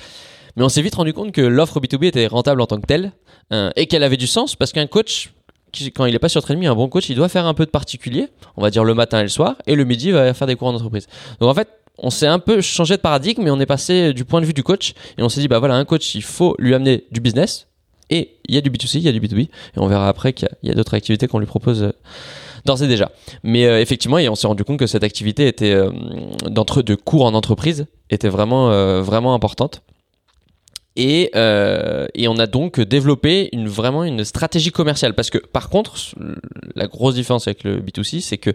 Mais 0.57 0.63
on 0.63 0.69
s'est 0.69 0.83
vite 0.83 0.95
rendu 0.95 1.13
compte 1.13 1.33
que 1.33 1.41
l'offre 1.41 1.81
B2B 1.81 2.07
était 2.07 2.27
rentable 2.27 2.61
en 2.61 2.67
tant 2.67 2.81
que 2.81 2.87
telle 2.87 3.13
euh, 3.53 3.71
et 3.77 3.87
qu'elle 3.87 4.03
avait 4.03 4.17
du 4.17 4.27
sens 4.27 4.57
parce 4.57 4.73
qu'un 4.73 4.87
coach, 4.87 5.33
quand 5.95 6.07
il 6.07 6.12
n'est 6.12 6.19
pas 6.19 6.28
sur 6.28 6.43
Trainme, 6.43 6.64
un 6.64 6.75
bon 6.75 6.88
coach, 6.88 7.09
il 7.09 7.16
doit 7.16 7.28
faire 7.28 7.47
un 7.47 7.54
peu 7.54 7.64
de 7.64 7.71
particulier, 7.71 8.28
on 8.57 8.62
va 8.62 8.71
dire 8.71 8.85
le 8.85 8.95
matin 8.95 9.21
et 9.21 9.23
le 9.23 9.28
soir, 9.28 9.57
et 9.66 9.75
le 9.75 9.85
midi, 9.85 10.09
il 10.09 10.14
va 10.14 10.33
faire 10.35 10.47
des 10.47 10.57
cours 10.57 10.69
en 10.69 10.75
entreprise. 10.75 11.07
Donc 11.40 11.50
en 11.50 11.54
fait, 11.54 11.69
on 11.99 12.11
s'est 12.11 12.26
un 12.26 12.38
peu 12.38 12.61
changé 12.61 12.97
de 12.97 13.00
paradigme, 13.00 13.43
mais 13.43 13.50
on 13.50 13.61
est 13.61 13.66
passé 13.66 14.12
du 14.12 14.25
point 14.25 14.40
de 14.40 14.47
vue 14.47 14.52
du 14.52 14.62
coach 14.62 14.95
et 15.19 15.23
on 15.23 15.28
s'est 15.28 15.40
dit, 15.40 15.49
bah 15.49 15.59
voilà, 15.59 15.76
un 15.76 15.85
coach, 15.85 16.14
il 16.14 16.23
faut 16.23 16.57
lui 16.59 16.75
amener 16.75 17.04
du 17.11 17.21
business 17.21 17.69
et 18.11 18.37
il 18.47 18.54
y 18.54 18.59
a 18.59 18.61
du 18.61 18.71
B2C, 18.71 18.97
il 18.97 19.02
y 19.02 19.09
a 19.09 19.12
du 19.12 19.21
B2B, 19.21 19.40
et 19.43 19.49
on 19.76 19.87
verra 19.87 20.09
après 20.09 20.33
qu'il 20.33 20.49
y 20.62 20.71
a, 20.71 20.75
d'autres 20.75 20.95
activités 20.95 21.26
qu'on 21.26 21.38
lui 21.38 21.47
propose. 21.47 21.83
Euh, 21.83 21.93
d'ores 22.64 22.83
et 22.83 22.88
déjà. 22.88 23.11
Mais 23.43 23.66
euh, 23.66 23.78
effectivement, 23.78 24.16
on 24.16 24.35
s'est 24.35 24.47
rendu 24.47 24.64
compte 24.64 24.78
que 24.78 24.87
cette 24.87 25.04
activité 25.04 25.47
était 25.47 25.73
euh, 25.73 25.90
d'entre 26.47 26.81
de 26.81 26.95
cours 26.95 27.26
en 27.26 27.35
entreprise 27.35 27.87
était 28.09 28.31
vraiment 28.31 28.69
vraiment 29.02 29.35
importante. 29.35 29.83
Et, 30.97 31.33
et, 31.35 32.29
on 32.29 32.39
a 32.39 32.47
donc 32.47 32.81
développé 32.81 33.49
une, 33.53 33.69
vraiment 33.69 34.05
une 34.05 34.25
stratégie 34.25 34.71
commerciale. 34.71 35.15
Parce 35.15 35.31
que 35.31 35.39
par 35.39 35.69
contre, 35.69 35.97
la 36.77 36.87
grosse 36.87 37.15
différence 37.15 37.49
avec 37.49 37.65
le 37.65 37.81
B2C, 37.81 38.21
c'est 38.21 38.39
que 38.39 38.51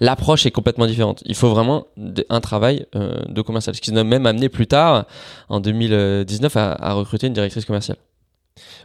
l'approche 0.00 0.46
est 0.46 0.50
complètement 0.50 0.86
différente. 0.86 1.22
Il 1.26 1.34
faut 1.34 1.50
vraiment 1.50 1.86
un 2.30 2.40
travail 2.40 2.86
de 2.94 3.42
commercial. 3.42 3.74
Ce 3.74 3.82
qui 3.82 3.92
nous 3.92 4.00
a 4.00 4.04
même 4.04 4.24
amené 4.24 4.48
plus 4.48 4.66
tard, 4.66 5.04
en 5.50 5.60
2019, 5.60 6.56
à, 6.56 6.72
à 6.72 6.94
recruter 6.94 7.26
une 7.26 7.34
directrice 7.34 7.66
commerciale. 7.66 7.98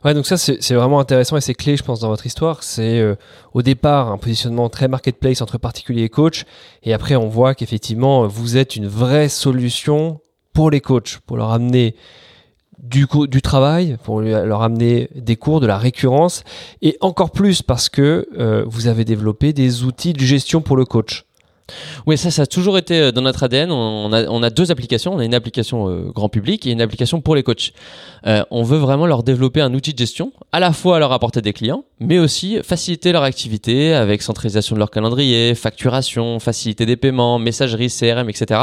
Ouais, 0.03 0.13
donc 0.13 0.25
ça 0.25 0.37
c'est 0.37 0.73
vraiment 0.73 0.99
intéressant 0.99 1.37
et 1.37 1.41
c'est 1.41 1.53
clé, 1.53 1.77
je 1.77 1.83
pense, 1.83 1.99
dans 1.99 2.07
votre 2.07 2.25
histoire. 2.25 2.63
C'est 2.63 2.99
euh, 2.99 3.15
au 3.53 3.61
départ 3.61 4.09
un 4.09 4.17
positionnement 4.17 4.69
très 4.69 4.87
marketplace 4.87 5.41
entre 5.41 5.57
particuliers 5.57 6.03
et 6.03 6.09
coachs, 6.09 6.45
et 6.83 6.93
après 6.93 7.15
on 7.15 7.27
voit 7.27 7.53
qu'effectivement 7.53 8.25
vous 8.25 8.57
êtes 8.57 8.75
une 8.75 8.87
vraie 8.87 9.29
solution 9.29 10.21
pour 10.53 10.71
les 10.71 10.81
coachs, 10.81 11.19
pour 11.25 11.37
leur 11.37 11.51
amener 11.51 11.95
du, 12.81 13.41
travail, 13.41 13.97
pour 14.03 14.21
leur 14.21 14.61
amener 14.61 15.09
des 15.15 15.35
cours, 15.35 15.59
de 15.59 15.67
la 15.67 15.77
récurrence, 15.77 16.43
et 16.81 16.97
encore 17.01 17.31
plus 17.31 17.61
parce 17.61 17.89
que 17.89 18.27
euh, 18.37 18.63
vous 18.67 18.87
avez 18.87 19.05
développé 19.05 19.53
des 19.53 19.83
outils 19.83 20.13
de 20.13 20.21
gestion 20.21 20.61
pour 20.61 20.77
le 20.77 20.85
coach. 20.85 21.25
Oui, 22.07 22.17
ça, 22.17 22.31
ça 22.31 22.43
a 22.43 22.45
toujours 22.47 22.79
été 22.79 22.99
euh, 22.99 23.11
dans 23.11 23.21
notre 23.21 23.43
ADN. 23.43 23.71
On 23.71 24.11
a, 24.11 24.49
deux 24.49 24.71
applications. 24.71 25.13
On 25.13 25.19
a 25.19 25.25
une 25.25 25.35
application 25.35 25.87
euh, 25.87 26.11
grand 26.11 26.27
public 26.27 26.65
et 26.65 26.71
une 26.71 26.81
application 26.81 27.21
pour 27.21 27.35
les 27.35 27.43
coachs. 27.43 27.73
On 28.25 28.63
veut 28.63 28.79
vraiment 28.79 29.05
leur 29.05 29.21
développer 29.21 29.61
un 29.61 29.71
outil 29.75 29.93
de 29.93 29.99
gestion, 29.99 30.33
à 30.51 30.59
la 30.59 30.73
fois 30.73 30.97
leur 30.97 31.11
apporter 31.11 31.41
des 31.41 31.53
clients, 31.53 31.83
mais 31.99 32.17
aussi 32.17 32.57
faciliter 32.63 33.11
leur 33.11 33.21
activité 33.21 33.93
avec 33.93 34.23
centralisation 34.23 34.75
de 34.75 34.79
leur 34.79 34.89
calendrier, 34.89 35.53
facturation, 35.53 36.39
facilité 36.39 36.87
des 36.87 36.97
paiements, 36.97 37.37
messagerie, 37.37 37.89
CRM, 37.89 38.29
etc. 38.29 38.61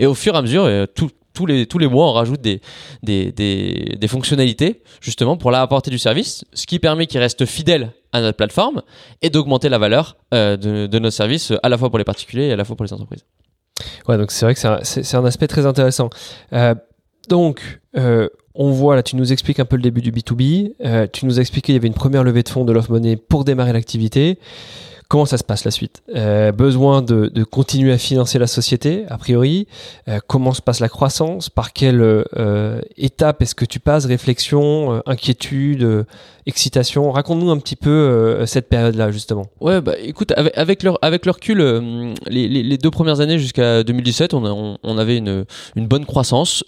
Et 0.00 0.06
au 0.06 0.14
fur 0.14 0.34
et 0.34 0.38
à 0.38 0.42
mesure, 0.42 0.68
tout, 0.94 1.10
tous 1.38 1.46
les, 1.46 1.66
tous 1.66 1.78
les 1.78 1.86
mois, 1.86 2.10
on 2.10 2.12
rajoute 2.14 2.40
des, 2.40 2.60
des, 3.04 3.30
des, 3.30 3.96
des 3.96 4.08
fonctionnalités 4.08 4.82
justement 5.00 5.36
pour 5.36 5.52
leur 5.52 5.60
apporter 5.60 5.88
du 5.88 5.98
service, 5.98 6.44
ce 6.52 6.66
qui 6.66 6.80
permet 6.80 7.06
qu'ils 7.06 7.20
restent 7.20 7.46
fidèles 7.46 7.92
à 8.10 8.20
notre 8.20 8.36
plateforme 8.36 8.82
et 9.22 9.30
d'augmenter 9.30 9.68
la 9.68 9.78
valeur 9.78 10.16
euh, 10.34 10.56
de, 10.56 10.88
de, 10.88 10.98
nos 10.98 11.12
services 11.12 11.52
à 11.62 11.68
la 11.68 11.78
fois 11.78 11.90
pour 11.90 11.98
les 11.98 12.04
particuliers 12.04 12.46
et 12.46 12.52
à 12.52 12.56
la 12.56 12.64
fois 12.64 12.74
pour 12.74 12.84
les 12.84 12.92
entreprises. 12.92 13.24
Ouais, 14.08 14.18
donc 14.18 14.32
c'est 14.32 14.46
vrai 14.46 14.54
que 14.54 14.60
c'est 14.82 15.14
un, 15.14 15.24
aspect 15.24 15.46
très 15.46 15.64
intéressant. 15.64 16.10
Euh, 16.52 16.74
donc, 17.28 17.80
euh, 17.96 18.28
on 18.56 18.72
voit 18.72 18.96
là, 18.96 19.04
tu 19.04 19.14
nous 19.14 19.32
expliques 19.32 19.60
un 19.60 19.64
peu 19.64 19.76
le 19.76 19.82
début 19.82 20.00
du 20.00 20.10
B2B. 20.10 20.72
Euh, 20.84 21.06
tu 21.06 21.24
nous 21.24 21.38
as 21.38 21.40
expliqué 21.40 21.66
qu'il 21.66 21.74
y 21.76 21.78
avait 21.78 21.86
une 21.86 21.94
première 21.94 22.24
levée 22.24 22.42
de 22.42 22.48
fonds 22.48 22.64
de 22.64 22.72
l'off 22.72 22.88
money 22.88 23.14
pour 23.14 23.44
démarrer 23.44 23.72
l'activité. 23.72 24.40
Comment 25.10 25.24
ça 25.24 25.38
se 25.38 25.44
passe 25.44 25.64
la 25.64 25.70
suite? 25.70 26.02
Euh, 26.14 26.52
Besoin 26.52 27.00
de, 27.00 27.30
de, 27.32 27.42
continuer 27.42 27.92
à 27.94 27.98
financer 27.98 28.38
la 28.38 28.46
société, 28.46 29.06
a 29.08 29.16
priori. 29.16 29.66
Euh, 30.06 30.18
comment 30.26 30.52
se 30.52 30.60
passe 30.60 30.80
la 30.80 30.90
croissance? 30.90 31.48
Par 31.48 31.72
quelle 31.72 32.02
euh, 32.02 32.82
étape 32.98 33.40
est-ce 33.40 33.54
que 33.54 33.64
tu 33.64 33.80
passes? 33.80 34.04
Réflexion, 34.04 34.96
euh, 34.96 35.00
inquiétude, 35.06 35.82
euh, 35.82 36.04
excitation? 36.44 37.10
Raconte-nous 37.10 37.50
un 37.50 37.56
petit 37.56 37.74
peu 37.76 37.88
euh, 37.88 38.44
cette 38.44 38.68
période-là, 38.68 39.10
justement. 39.10 39.46
Ouais, 39.62 39.80
bah 39.80 39.94
écoute, 39.98 40.34
avec, 40.36 40.54
avec, 40.58 40.82
leur, 40.82 40.98
avec 41.00 41.24
le 41.24 41.32
recul, 41.32 41.58
les, 42.26 42.46
les, 42.46 42.62
les, 42.62 42.76
deux 42.76 42.90
premières 42.90 43.20
années 43.20 43.38
jusqu'à 43.38 43.82
2017, 43.84 44.34
on, 44.34 44.44
a, 44.44 44.50
on, 44.50 44.76
on, 44.82 44.98
avait 44.98 45.16
une, 45.16 45.46
une 45.74 45.86
bonne 45.86 46.04
croissance 46.04 46.62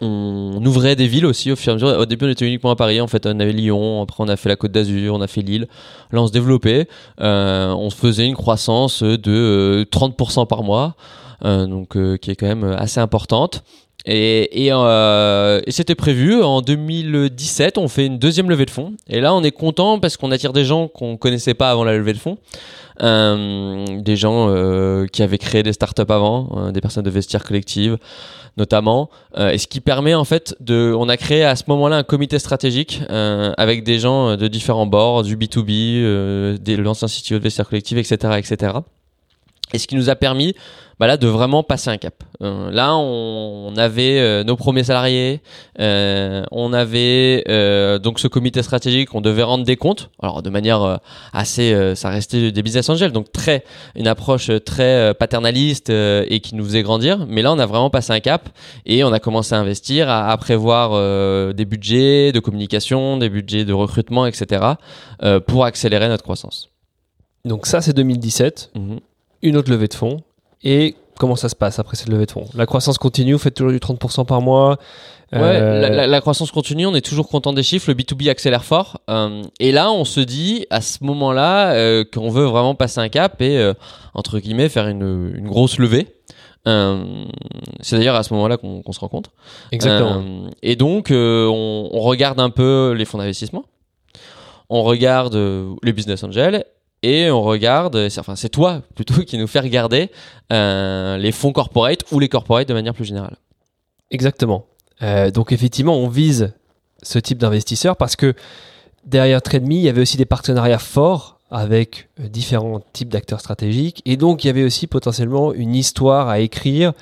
on 0.00 0.64
ouvrait 0.64 0.96
des 0.96 1.06
villes 1.06 1.26
aussi 1.26 1.52
au 1.52 1.56
fur 1.56 1.70
et 1.70 1.72
à 1.72 1.74
mesure. 1.74 1.98
Au 1.98 2.06
début, 2.06 2.24
on 2.26 2.28
était 2.28 2.46
uniquement 2.46 2.70
à 2.70 2.76
Paris. 2.76 3.00
En 3.00 3.06
fait, 3.06 3.26
on 3.26 3.38
avait 3.38 3.52
Lyon. 3.52 4.02
Après, 4.02 4.22
on 4.24 4.28
a 4.28 4.36
fait 4.36 4.48
la 4.48 4.56
Côte 4.56 4.72
d'Azur. 4.72 5.14
On 5.14 5.20
a 5.20 5.26
fait 5.26 5.42
Lille. 5.42 5.68
Là, 6.12 6.22
on 6.22 6.26
se 6.26 6.32
développait. 6.32 6.88
Euh, 7.20 7.72
on 7.72 7.90
faisait 7.90 8.26
une 8.26 8.36
croissance 8.36 9.02
de 9.02 9.86
30% 9.90 10.42
euh, 10.42 10.44
par 10.46 10.62
mois, 10.62 10.96
euh, 11.44 11.66
donc 11.66 11.96
euh, 11.96 12.16
qui 12.16 12.30
est 12.30 12.36
quand 12.36 12.46
même 12.46 12.64
assez 12.64 13.00
importante. 13.00 13.62
Et, 14.06 14.66
et, 14.66 14.70
euh, 14.72 15.60
et 15.66 15.72
c'était 15.72 15.94
prévu 15.94 16.42
en 16.42 16.62
2017, 16.62 17.76
on 17.76 17.86
fait 17.88 18.06
une 18.06 18.18
deuxième 18.18 18.48
levée 18.48 18.64
de 18.64 18.70
fonds. 18.70 18.94
Et 19.08 19.20
là, 19.20 19.34
on 19.34 19.42
est 19.42 19.50
content 19.50 19.98
parce 19.98 20.16
qu'on 20.16 20.30
attire 20.30 20.52
des 20.52 20.64
gens 20.64 20.88
qu'on 20.88 21.16
connaissait 21.16 21.54
pas 21.54 21.70
avant 21.70 21.84
la 21.84 21.96
levée 21.96 22.14
de 22.14 22.18
fonds, 22.18 22.38
euh, 23.02 23.84
des 24.00 24.16
gens 24.16 24.48
euh, 24.48 25.06
qui 25.06 25.22
avaient 25.22 25.38
créé 25.38 25.62
des 25.62 25.74
startups 25.74 26.02
avant, 26.08 26.70
des 26.72 26.80
personnes 26.80 27.04
de 27.04 27.10
vestiaire 27.10 27.44
collective, 27.44 27.98
notamment. 28.56 29.10
Euh, 29.36 29.50
et 29.50 29.58
ce 29.58 29.66
qui 29.66 29.80
permet 29.80 30.14
en 30.14 30.24
fait 30.24 30.54
de, 30.60 30.94
on 30.96 31.08
a 31.08 31.16
créé 31.16 31.44
à 31.44 31.56
ce 31.56 31.64
moment-là 31.68 31.96
un 31.96 32.02
comité 32.02 32.38
stratégique 32.38 33.02
euh, 33.10 33.52
avec 33.56 33.84
des 33.84 33.98
gens 33.98 34.36
de 34.36 34.48
différents 34.48 34.86
bords, 34.86 35.22
du 35.22 35.36
B2B, 35.36 36.02
euh, 36.02 36.56
des 36.58 36.76
l'ancien 36.76 37.08
CTO 37.08 37.38
de 37.38 37.42
vestiaire 37.42 37.68
collective, 37.68 37.98
etc., 37.98 38.34
etc. 38.36 38.78
Et 39.72 39.78
ce 39.78 39.86
qui 39.86 39.96
nous 39.96 40.10
a 40.10 40.16
permis 40.16 40.54
bah 41.00 41.06
là, 41.06 41.16
de 41.16 41.26
vraiment 41.26 41.62
passer 41.62 41.88
un 41.88 41.96
cap. 41.96 42.22
Euh, 42.42 42.70
là, 42.70 42.94
on, 42.94 43.70
on 43.72 43.76
avait 43.78 44.20
euh, 44.20 44.44
nos 44.44 44.54
premiers 44.56 44.84
salariés, 44.84 45.40
euh, 45.80 46.44
on 46.52 46.74
avait 46.74 47.42
donc 48.02 48.20
ce 48.20 48.28
comité 48.28 48.62
stratégique, 48.62 49.14
on 49.14 49.22
devait 49.22 49.42
rendre 49.42 49.64
des 49.64 49.76
comptes. 49.76 50.10
Alors 50.22 50.42
de 50.42 50.50
manière 50.50 51.00
assez, 51.32 51.94
ça 51.94 52.10
restait 52.10 52.52
des 52.52 52.62
business 52.62 52.90
angels, 52.90 53.12
donc 53.12 53.32
très 53.32 53.64
une 53.96 54.08
approche 54.08 54.50
très 54.66 55.14
paternaliste 55.14 55.88
et 55.88 56.40
qui 56.42 56.54
nous 56.54 56.64
faisait 56.64 56.82
grandir. 56.82 57.26
Mais 57.26 57.40
là, 57.40 57.50
on 57.52 57.58
a 57.58 57.66
vraiment 57.66 57.88
passé 57.88 58.12
un 58.12 58.20
cap 58.20 58.50
et 58.84 59.02
on 59.02 59.12
a 59.12 59.20
commencé 59.20 59.54
à 59.54 59.58
investir, 59.58 60.10
à, 60.10 60.30
à 60.30 60.36
prévoir 60.36 60.90
des 61.54 61.64
budgets 61.64 62.30
de 62.32 62.40
communication, 62.40 63.16
des 63.16 63.30
budgets 63.30 63.64
de 63.64 63.72
recrutement, 63.72 64.26
etc. 64.26 64.74
pour 65.46 65.64
accélérer 65.64 66.08
notre 66.08 66.24
croissance. 66.24 66.68
Donc 67.46 67.66
ça, 67.66 67.80
c'est 67.80 67.94
2017. 67.94 68.72
Mmh. 68.74 68.96
Une 69.42 69.56
autre 69.56 69.70
levée 69.70 69.88
de 69.88 69.94
fonds 69.94 70.22
et 70.62 70.96
comment 71.18 71.36
ça 71.36 71.48
se 71.48 71.56
passe 71.56 71.78
après 71.78 71.96
cette 71.96 72.08
levée 72.08 72.26
de 72.26 72.30
fonds? 72.30 72.46
La 72.54 72.66
croissance 72.66 72.98
continue, 72.98 73.32
vous 73.32 73.38
faites 73.38 73.54
toujours 73.54 73.72
du 73.72 73.78
30% 73.78 74.26
par 74.26 74.40
mois 74.40 74.78
Ouais, 75.32 75.38
euh... 75.38 75.80
la, 75.80 75.90
la, 75.90 76.06
la, 76.08 76.20
croissance 76.20 76.50
continue, 76.50 76.86
on 76.86 76.94
est 76.96 77.06
toujours 77.06 77.28
content 77.28 77.52
des 77.52 77.62
chiffres, 77.62 77.88
le 77.88 77.94
B2B 77.94 78.28
accélère 78.30 78.64
fort. 78.64 79.00
Euh, 79.08 79.42
et 79.60 79.70
là, 79.70 79.92
on 79.92 80.04
se 80.04 80.18
dit, 80.18 80.66
à 80.70 80.80
ce 80.80 81.04
moment-là, 81.04 81.72
euh, 81.74 82.04
qu'on 82.12 82.30
veut 82.30 82.46
vraiment 82.46 82.74
passer 82.74 82.98
un 82.98 83.08
cap 83.08 83.40
et, 83.40 83.72
entre 84.14 84.40
guillemets, 84.40 84.68
faire 84.68 84.88
une, 84.88 85.32
une 85.36 85.46
grosse 85.46 85.78
levée. 85.78 86.08
C'est 86.66 87.96
d'ailleurs 87.96 88.16
à 88.16 88.24
ce 88.24 88.34
moment-là 88.34 88.56
qu'on 88.56 88.82
qu 88.82 88.92
se 88.92 88.98
rencontre. 89.00 89.30
Exactement. 89.70 90.50
et 90.62 90.74
donc, 90.74 91.10
on, 91.12 91.88
on, 91.92 92.00
regarde 92.00 92.40
un 92.40 92.50
peu 92.50 92.92
les 92.96 93.04
fonds 93.04 93.18
d'investissement, 93.18 93.64
on 94.68 94.82
regarde 94.82 95.36
les 95.84 95.92
business 95.92 96.24
angels 96.24 96.64
et 97.02 97.30
on 97.30 97.42
regarde, 97.42 98.08
enfin 98.18 98.36
c'est 98.36 98.48
toi 98.48 98.82
plutôt 98.94 99.22
qui 99.26 99.38
nous 99.38 99.46
fait 99.46 99.60
regarder 99.60 100.10
euh, 100.52 101.16
les 101.16 101.32
fonds 101.32 101.52
corporate 101.52 102.04
ou 102.12 102.18
les 102.18 102.28
corporate 102.28 102.68
de 102.68 102.74
manière 102.74 102.94
plus 102.94 103.04
générale. 103.04 103.36
Exactement. 104.10 104.66
Euh, 105.02 105.30
donc 105.30 105.52
effectivement, 105.52 105.96
on 105.96 106.08
vise 106.08 106.52
ce 107.02 107.18
type 107.18 107.38
d'investisseurs 107.38 107.96
parce 107.96 108.16
que 108.16 108.34
derrière 109.04 109.40
TradeMe, 109.40 109.72
il 109.72 109.80
y 109.80 109.88
avait 109.88 110.02
aussi 110.02 110.18
des 110.18 110.26
partenariats 110.26 110.78
forts 110.78 111.38
avec 111.50 112.08
euh, 112.20 112.28
différents 112.28 112.80
types 112.92 113.08
d'acteurs 113.08 113.40
stratégiques 113.40 114.02
et 114.04 114.16
donc 114.16 114.44
il 114.44 114.48
y 114.48 114.50
avait 114.50 114.64
aussi 114.64 114.86
potentiellement 114.86 115.54
une 115.54 115.74
histoire 115.74 116.28
à 116.28 116.40
écrire 116.40 116.92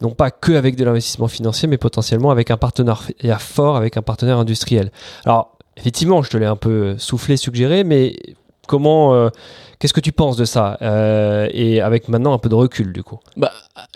non 0.00 0.10
pas 0.10 0.30
que 0.30 0.52
avec 0.52 0.74
de 0.76 0.84
l'investissement 0.84 1.28
financier 1.28 1.68
mais 1.68 1.78
potentiellement 1.78 2.30
avec 2.30 2.50
un 2.50 2.56
partenariat 2.56 3.38
fort 3.38 3.76
avec 3.76 3.96
un 3.96 4.02
partenaire 4.02 4.38
industriel. 4.38 4.90
Alors 5.24 5.56
effectivement, 5.76 6.22
je 6.22 6.30
te 6.30 6.36
l'ai 6.36 6.46
un 6.46 6.56
peu 6.56 6.98
soufflé, 6.98 7.36
suggéré, 7.36 7.84
mais 7.84 8.16
Comment, 8.66 9.14
euh, 9.14 9.28
qu'est-ce 9.78 9.92
que 9.92 10.00
tu 10.00 10.12
penses 10.12 10.36
de 10.36 10.44
ça 10.44 10.78
euh, 10.82 11.48
Et 11.52 11.80
avec 11.80 12.08
maintenant 12.08 12.32
un 12.32 12.38
peu 12.38 12.48
de 12.48 12.54
recul, 12.54 12.92
du 12.92 13.02
coup? 13.02 13.18
Bah, 13.36 13.52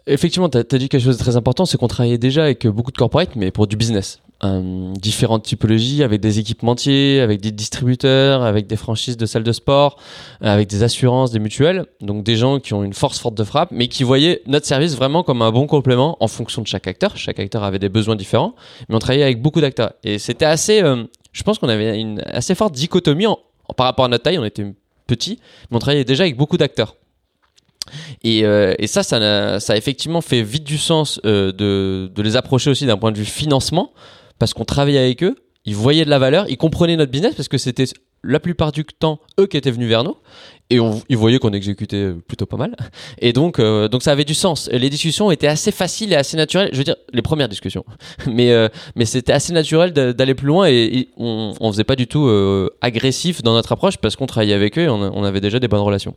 effectivement, 0.07 0.49
tu 0.49 0.59
as, 0.59 0.63
dit 0.63 0.89
quelque 0.89 1.03
chose 1.03 1.19
de 1.19 1.23
très 1.23 1.37
important, 1.37 1.67
c'est 1.67 1.79
qu'on 1.79 1.89
travaillait 1.89 2.19
déjà 2.19 2.45
avec 2.45 2.67
beaucoup 2.67 2.93
de 2.93 2.99
corporates, 2.99 3.37
mais 3.37 3.51
pour 3.51 3.67
du 3.67 3.77
business. 3.77 4.21
Euh, 4.45 4.93
différentes 5.01 5.43
typologies, 5.43 6.05
avec 6.05 6.21
des 6.21 6.39
équipementiers, 6.39 7.21
avec 7.21 7.41
des 7.41 7.51
distributeurs, 7.51 8.43
avec 8.43 8.69
des 8.69 8.77
franchises 8.77 9.17
de 9.17 9.27
salles 9.27 9.43
de 9.43 9.53
sport, 9.53 9.99
avec 10.41 10.69
des 10.69 10.85
assurances, 10.85 11.33
des 11.33 11.41
mutuelles. 11.41 11.87
Donc 12.01 12.23
des 12.23 12.37
gens 12.37 12.61
qui 12.61 12.73
ont 12.73 12.85
une 12.85 12.95
force 12.95 13.19
forte 13.19 13.35
de 13.35 13.43
frappe, 13.43 13.71
mais 13.73 13.89
qui 13.89 14.05
voyaient 14.05 14.43
notre 14.47 14.67
service 14.67 14.95
vraiment 14.95 15.25
comme 15.25 15.43
un 15.43 15.51
bon 15.51 15.67
complément 15.67 16.17
en 16.21 16.29
fonction 16.29 16.63
de 16.63 16.69
chaque 16.69 16.87
acteur. 16.87 17.17
Chaque 17.17 17.41
acteur 17.41 17.65
avait 17.65 17.81
des 17.81 17.89
besoins 17.89 18.15
différents, 18.15 18.55
mais 18.89 18.95
on 18.95 19.01
travaillait 19.01 19.25
avec 19.25 19.43
beaucoup 19.43 19.61
d'acteurs. 19.61 19.95
Et 20.05 20.19
c'était 20.19 20.45
assez... 20.45 20.83
Je 21.33 21.43
pense 21.43 21.59
qu'on 21.59 21.69
avait 21.69 22.01
une 22.01 22.23
assez 22.27 22.55
forte 22.55 22.75
dichotomie 22.75 23.27
en, 23.27 23.39
par 23.77 23.87
rapport 23.87 24.05
à 24.05 24.09
notre 24.09 24.25
taille, 24.25 24.39
on 24.39 24.45
était 24.45 24.67
petit, 25.07 25.39
mais 25.71 25.77
on 25.77 25.81
travaillait 25.81 26.05
déjà 26.05 26.25
avec 26.25 26.37
beaucoup 26.37 26.57
d'acteurs. 26.57 26.97
Et, 28.23 28.45
euh, 28.45 28.75
ça, 28.87 29.03
ça 29.03 29.17
a, 29.57 29.77
effectivement 29.77 30.21
fait 30.21 30.43
vite 30.43 30.65
du 30.65 30.79
sens 30.79 31.21
euh, 31.25 31.53
de, 31.53 32.23
les 32.23 32.37
approcher 32.37 32.71
aussi 32.71 32.87
d'un 32.87 32.97
point 32.97 33.13
de 33.13 33.19
vue 33.19 33.25
financement, 33.25 33.93
parce 34.39 34.55
qu'on 34.55 34.65
travaillait 34.65 34.99
avec 34.99 35.23
eux, 35.23 35.37
ils 35.65 35.75
voyaient 35.75 36.05
de 36.05 36.11
la 36.11 36.19
valeur, 36.19 36.47
ils 36.49 36.57
comprenaient 36.57 36.97
notre 36.97 37.13
business, 37.13 37.35
parce 37.35 37.49
que 37.49 37.59
c'était 37.59 37.87
la 38.23 38.41
plupart 38.41 38.73
du 38.73 38.85
temps 38.85 39.21
eux 39.39 39.47
qui 39.47 39.57
étaient 39.57 39.71
venus 39.71 39.89
vers 39.89 40.05
nous, 40.05 40.17
et 40.71 40.81
on, 40.81 41.01
ils 41.09 41.17
voyaient 41.17 41.39
qu'on 41.39 41.53
exécutait 41.53 42.13
plutôt 42.27 42.45
pas 42.45 42.59
mal. 42.59 42.77
Et 43.21 43.33
donc, 43.33 43.59
euh, 43.59 43.89
donc 43.89 44.03
ça 44.03 44.13
avait 44.13 44.25
du 44.25 44.35
sens. 44.35 44.69
Les 44.71 44.91
discussions 44.91 45.31
étaient 45.31 45.47
assez 45.47 45.73
faciles 45.73 46.13
et 46.13 46.17
assez 46.17 46.37
naturelles. 46.37 46.69
Je 46.73 46.79
veux 46.79 46.85
dire, 46.85 46.97
les 47.13 47.23
premières 47.23 47.49
discussions. 47.49 47.85
Mais, 48.27 48.53
euh, 48.53 48.69
mais 48.95 49.07
c'était 49.07 49.33
assez 49.33 49.53
naturel 49.53 49.93
d'aller 49.93 50.35
plus 50.35 50.47
loin 50.47 50.67
et, 50.69 51.09
on, 51.17 51.55
on 51.61 51.73
faisait 51.73 51.85
pas 51.85 51.97
du 51.97 52.07
tout 52.07 52.27
euh, 52.27 52.69
agressif 52.81 53.43
dans 53.43 53.55
notre 53.55 53.73
approche 53.73 53.97
parce 53.97 54.17
qu'on 54.17 54.27
travaillait 54.27 54.55
avec 54.55 54.79
eux 54.79 54.83
et 54.83 54.89
on, 54.89 55.01
on, 55.01 55.25
avait 55.25 55.41
déjà 55.41 55.59
des 55.59 55.69
bonnes 55.69 55.81
relations. 55.81 56.15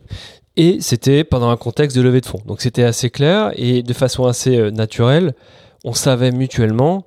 Et 0.58 0.78
c'était 0.82 1.24
pendant 1.24 1.50
un 1.50 1.58
contexte 1.58 1.96
de 1.96 2.02
levée 2.02 2.22
de 2.22 2.26
fonds. 2.26 2.42
Donc 2.46 2.62
c'était 2.62 2.84
assez 2.84 3.10
clair 3.10 3.52
et 3.56 3.82
de 3.82 3.94
façon 3.94 4.26
assez 4.26 4.72
naturelle, 4.72 5.34
on 5.86 5.94
savait 5.94 6.32
mutuellement 6.32 7.06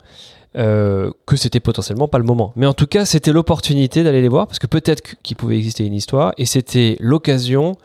euh, 0.57 1.11
que 1.27 1.37
c'était 1.37 1.61
potentiellement 1.61 2.09
pas 2.09 2.19
le 2.19 2.25
moment. 2.25 2.53
Mais 2.57 2.67
en 2.67 2.75
tout 2.75 2.87
cas, 2.87 3.05
c'était 3.05 3.33
l'opportunité 3.33 4.05
d'aller 4.05 4.23
les 4.23 4.29
voir 4.29 4.47
parce 4.47 4.59
que 4.59 4.67
peut-être 4.67 5.03
qu'il 5.23 5.37
pouvait 5.37 5.57
exister 5.57 5.85
une 5.85 5.95
histoire 5.95 6.33
et 6.39 6.47
c'était 6.47 6.97
l'occasion 7.01 7.77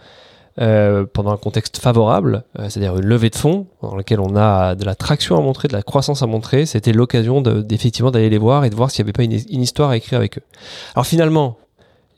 pendant 1.14 1.32
un 1.32 1.38
contexte 1.38 1.78
favorable, 1.78 2.44
c'est-à-dire 2.68 2.98
une 2.98 3.06
levée 3.06 3.30
de 3.30 3.38
fonds 3.38 3.68
dans 3.82 3.96
laquelle 3.96 4.20
on 4.20 4.36
a 4.36 4.76
de 4.76 4.84
la 4.84 4.94
traction 4.94 5.38
à 5.38 5.42
montrer, 5.42 5.70
de 5.70 5.74
la 5.74 5.84
croissance 5.84 6.22
à 6.22 6.28
montrer. 6.28 6.66
C'était 6.66 6.92
l'occasion 6.92 7.40
d'effectivement 7.40 8.12
d'aller 8.12 8.30
les 8.30 8.38
voir 8.38 8.66
et 8.66 8.70
de 8.70 8.76
voir 8.76 8.92
s'il 8.92 9.06
n'y 9.06 9.10
avait 9.10 9.14
pas 9.14 9.24
une, 9.24 9.40
une 9.50 9.62
histoire 9.62 9.92
à 9.92 9.96
écrire 9.96 10.20
avec 10.20 10.38
eux. 10.38 10.44
Alors 10.96 11.06
finalement, 11.06 11.56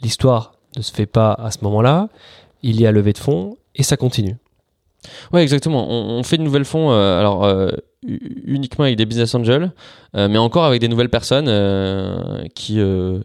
l'histoire 0.01 0.53
ne 0.75 0.81
se 0.81 0.91
fait 0.91 1.05
pas 1.05 1.33
à 1.33 1.51
ce 1.51 1.59
moment-là. 1.61 2.09
Il 2.63 2.81
y 2.81 2.87
a 2.87 2.91
levée 2.91 3.13
de 3.13 3.19
fonds 3.19 3.57
et 3.75 3.83
ça 3.83 3.95
continue. 3.95 4.37
Ouais, 5.33 5.41
exactement. 5.41 5.87
On, 5.89 6.21
fait 6.23 6.37
de 6.37 6.43
nouvelles 6.43 6.65
fonds, 6.65 6.91
euh, 6.91 7.19
alors 7.19 7.43
euh, 7.43 7.71
uniquement 8.03 8.85
avec 8.85 8.97
des 8.97 9.05
business 9.05 9.35
angels, 9.35 9.71
euh, 10.15 10.27
mais 10.27 10.37
encore 10.37 10.65
avec 10.65 10.81
des 10.81 10.87
nouvelles 10.87 11.09
personnes 11.09 11.49
qui, 12.55 12.79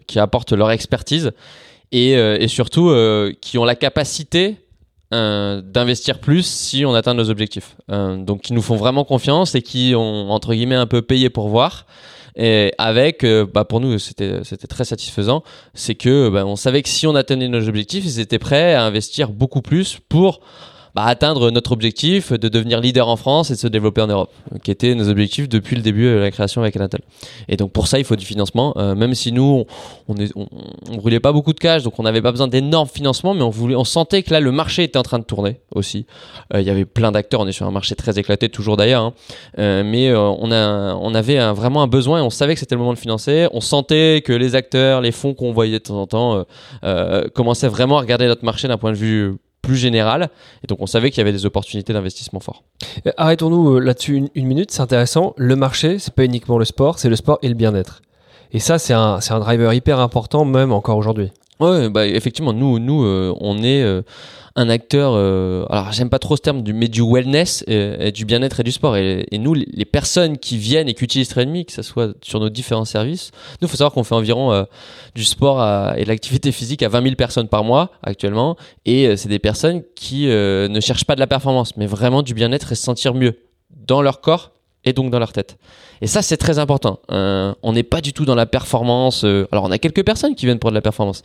qui 0.07 0.19
apportent 0.19 0.53
leur 0.53 0.71
expertise 0.71 1.33
et, 1.93 2.13
et 2.13 2.49
surtout 2.49 2.93
qui 3.41 3.59
ont 3.59 3.65
la 3.65 3.75
capacité 3.75 4.57
d'investir 5.13 6.19
plus 6.19 6.45
si 6.45 6.85
on 6.85 6.95
atteint 6.95 7.15
nos 7.15 7.31
objectifs. 7.31 7.77
donc 7.89 8.43
qui 8.43 8.53
nous 8.53 8.63
font 8.63 8.77
vraiment 8.77 9.05
confiance 9.05 9.55
et 9.55 9.63
qui 9.63 9.95
ont 9.97 10.31
entre 10.31 10.53
guillemets 10.53 10.75
un 10.75 10.87
peu 10.87 11.03
payé 11.03 11.31
pour 11.31 11.49
voir. 11.49 11.87
Et 12.39 12.73
avec, 12.77 13.25
bah 13.55 13.65
pour 13.65 13.81
nous, 13.81 13.99
c'était 13.99 14.41
c'était 14.45 14.67
très 14.67 14.85
satisfaisant. 14.85 15.43
C'est 15.73 15.95
que 15.95 16.29
bah, 16.29 16.45
on 16.45 16.57
savait 16.57 16.83
que 16.83 16.89
si 16.91 17.07
on 17.07 17.15
atteignait 17.15 17.49
nos 17.49 17.67
objectifs, 17.67 18.05
ils 18.05 18.21
étaient 18.21 18.39
prêts 18.39 18.75
à 18.75 18.85
investir 18.85 19.31
beaucoup 19.31 19.63
plus 19.63 20.01
pour 20.11 20.41
bah, 20.97 21.05
atteindre 21.05 21.51
notre 21.51 21.73
objectif 21.73 22.33
de 22.33 22.49
devenir 22.49 22.81
leader 22.81 23.07
en 23.07 23.17
France 23.17 23.51
et 23.51 23.53
de 23.53 23.59
se 23.59 23.67
développer 23.67 24.01
en 24.01 24.07
Europe, 24.07 24.33
qui 24.63 24.71
était 24.71 24.95
nos 24.95 25.11
objectifs 25.11 25.47
depuis 25.47 25.77
le 25.77 25.83
début 25.83 26.05
de 26.05 26.17
la 26.17 26.31
création 26.31 26.63
avec 26.63 26.75
Anatole. 26.75 27.03
Et 27.49 27.59
donc 27.59 27.71
pour 27.71 27.87
ça, 27.87 27.99
il 27.99 28.07
faut 28.07 28.17
du 28.17 28.25
financement, 28.25 28.73
euh, 28.79 28.95
même 28.95 29.15
si 29.15 29.31
nous, 29.31 29.67
on, 30.09 30.15
ne 30.15 30.27
on, 30.35 30.97
brûlait 30.97 31.21
pas 31.21 31.33
beaucoup 31.33 31.53
de 31.53 31.61
cash, 31.61 31.83
donc 31.83 31.99
on 31.99 32.03
n'avait 32.03 32.23
pas 32.23 32.33
besoin 32.33 32.49
d'énormes 32.49 32.89
financements, 32.89 33.35
mais 33.35 33.43
on, 33.43 33.51
voulait, 33.51 33.77
on 33.77 33.85
sentait 33.85 34.23
que 34.23 34.33
là, 34.33 34.41
le 34.41 34.51
marché 34.53 34.85
était 34.85 34.99
en 34.99 35.03
train 35.03 35.19
de 35.19 35.25
tourner 35.25 35.61
aussi. 35.75 36.07
Euh, 36.55 36.63
il 36.63 36.67
y 36.67 36.71
avait 36.71 36.87
plein 36.87 37.13
d'acteurs, 37.13 37.41
on 37.43 37.47
est 37.47 37.53
sur 37.53 37.67
un 37.67 37.71
marché 37.71 37.95
très 37.95 38.19
éclaté, 38.19 38.49
toujours 38.49 38.79
d'ailleurs, 38.79 39.03
hein. 39.03 39.13
euh, 39.59 39.83
mais 39.85 40.15
on, 40.15 40.51
a, 40.51 40.95
on 40.95 41.15
avait 41.15 41.53
vraiment 41.53 41.83
un 41.83 41.89
besoin 41.89 42.21
et 42.21 42.23
on 42.23 42.31
savait 42.31 42.55
que 42.55 42.61
c'était 42.61 42.75
le 42.75 42.81
moment 42.81 42.95
de 42.95 42.99
financer. 42.99 43.49
On 43.53 43.61
sentait 43.61 44.23
que 44.25 44.33
les 44.33 44.55
acteurs, 44.55 45.03
les 45.03 45.13
fonds 45.13 45.35
qu'on 45.35 45.53
voyait 45.53 45.79
de 45.79 45.85
temps 45.85 46.01
en 46.01 46.07
temps, 46.07 46.45
commençaient 47.35 47.69
vraiment 47.69 47.99
à 47.99 48.01
regarder 48.01 48.29
notre 48.29 48.47
marché 48.47 48.67
d'un 48.67 48.79
point 48.79 48.93
de 48.93 48.97
vue 48.97 49.35
plus 49.67 49.77
général. 49.77 50.31
Et 50.63 50.67
donc 50.69 50.79
on 50.81 50.87
savait 50.87 51.11
qu'il 51.11 51.19
y 51.19 51.23
avait 51.23 51.33
des 51.33 51.45
opportunités 51.45 51.93
d'investissement 51.93 52.41
fort. 52.41 52.63
Euh, 53.07 53.11
arrêtons-nous 53.17 53.77
euh, 53.77 53.81
là-dessus 53.81 54.29
une, 54.35 54.47
minute, 54.47 54.71
c'est 54.71 54.81
intéressant. 54.81 55.35
Le 55.37 55.57
marché, 55.57 55.99
c'est 55.99 56.15
pas 56.15 56.25
uniquement 56.25 56.59
le 56.59 56.65
sport, 56.65 56.99
c'est 56.99 57.09
le 57.09 57.17
sport 57.17 57.39
et 57.43 57.49
le 57.49 57.55
bien-être. 57.55 58.03
Et 58.53 58.61
ça, 58.61 58.79
c'est 58.79 58.95
un, 58.95 59.19
un 59.29 59.41
driver 59.41 59.75
hyper 59.75 59.99
important, 59.99 60.45
même 60.45 60.73
encore 60.73 60.97
aujourd'hui. 60.97 61.33
Ouais, 61.59 61.89
bah 61.89 62.07
effectivement, 62.07 62.53
nous, 62.53 62.79
nous, 62.79 63.05
euh, 63.05 63.35
on 63.41 63.63
est 63.63 63.83
un 64.57 64.71
acteur, 64.71 65.13
euh, 65.15 65.67
alors 65.69 65.93
j'aime 65.93 66.09
pas 66.09 66.19
trop 66.19 66.35
ce 66.35 66.41
terme, 66.41 66.63
du, 66.63 66.73
mais 66.73 66.89
du 66.89 67.03
wellness 67.03 67.63
et, 67.67 68.11
du 68.11 68.25
bien-être 68.25 68.61
et 68.61 68.63
du 68.63 68.73
sport. 68.73 68.97
Et, 68.97 69.27
nous, 69.33 69.53
les, 69.53 69.85
personnes 69.85 70.39
qui 70.39 70.57
viennent 70.57 70.89
et 70.89 70.95
qui 70.95 71.05
utilisent 71.05 71.29
Trainme, 71.29 71.65
que 71.65 71.73
ce 71.73 71.83
soit 71.83 72.15
sur 72.23 72.41
nos 72.41 72.49
différents 72.49 72.87
services, 72.87 73.31
nous, 73.61 73.69
il 73.69 73.71
faut 73.71 73.77
savoir 73.77 73.93
qu'on 73.93 74.03
fait 74.03 74.15
environ 74.15 74.53
euh, 74.53 74.65
du 75.15 75.25
sport 75.25 75.63
et 75.97 76.05
de 76.05 76.09
l'activité 76.09 76.53
physique 76.53 76.83
à 76.83 76.89
20 76.89 77.03
000 77.03 77.15
personnes 77.17 77.49
par 77.49 77.65
mois 77.65 77.91
actuellement. 78.03 78.57
Et 78.87 79.07
euh, 79.07 79.17
c'est 79.17 79.29
des 79.29 79.39
personnes 79.39 79.83
qui 79.95 80.27
ne 80.27 80.81
cherchent 80.81 81.05
pas 81.05 81.15
de 81.15 81.21
la 81.21 81.27
performance, 81.27 81.77
mais 81.77 81.87
vraiment 81.87 82.23
du 82.23 82.33
bien-être 82.33 82.73
et 82.73 82.75
se 82.75 82.83
sentir 82.83 83.15
mieux 83.15 83.39
dans 83.71 84.01
leur 84.01 84.21
corps 84.21 84.53
et 84.87 84.93
donc 84.93 85.11
dans 85.11 85.19
leur 85.19 85.33
tête. 85.33 85.59
Et 86.01 86.07
ça, 86.07 86.23
c'est 86.23 86.37
très 86.37 86.59
important. 86.59 87.01
Euh, 87.11 87.53
on 87.63 87.73
n'est 87.73 87.83
pas 87.83 88.01
du 88.01 88.13
tout 88.13 88.25
dans 88.25 88.35
la 88.35 88.47
performance. 88.47 89.25
Euh, 89.25 89.49
alors, 89.51 89.65
on 89.65 89.71
a 89.71 89.79
quelques 89.79 90.05
personnes 90.05 90.35
qui 90.35 90.47
viennent 90.47 90.59
pour 90.59 90.71
de 90.71 90.75
la 90.75 90.81
performance, 90.81 91.23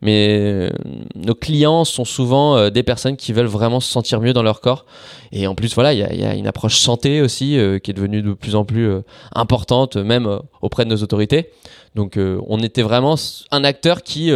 mais 0.00 0.38
euh, 0.40 0.70
nos 1.14 1.34
clients 1.34 1.84
sont 1.84 2.04
souvent 2.04 2.70
des 2.70 2.82
personnes 2.82 3.16
qui 3.16 3.32
veulent 3.32 3.46
vraiment 3.46 3.80
se 3.80 3.90
sentir 3.90 4.20
mieux 4.20 4.32
dans 4.32 4.42
leur 4.42 4.60
corps. 4.60 4.86
Et 5.32 5.46
en 5.46 5.54
plus, 5.54 5.74
voilà, 5.74 5.92
il 5.92 5.98
y, 5.98 6.20
y 6.20 6.24
a, 6.24 6.34
une 6.34 6.46
approche 6.46 6.78
santé 6.78 7.20
aussi 7.20 7.58
qui 7.82 7.90
est 7.90 7.94
devenue 7.94 8.22
de 8.22 8.32
plus 8.32 8.56
en 8.56 8.64
plus 8.64 8.90
importante, 9.34 9.96
même 9.96 10.40
auprès 10.60 10.84
de 10.84 10.90
nos 10.90 11.02
autorités. 11.02 11.50
Donc, 11.94 12.18
on 12.18 12.58
était 12.60 12.82
vraiment 12.82 13.16
un 13.50 13.64
acteur 13.64 14.02
qui 14.02 14.30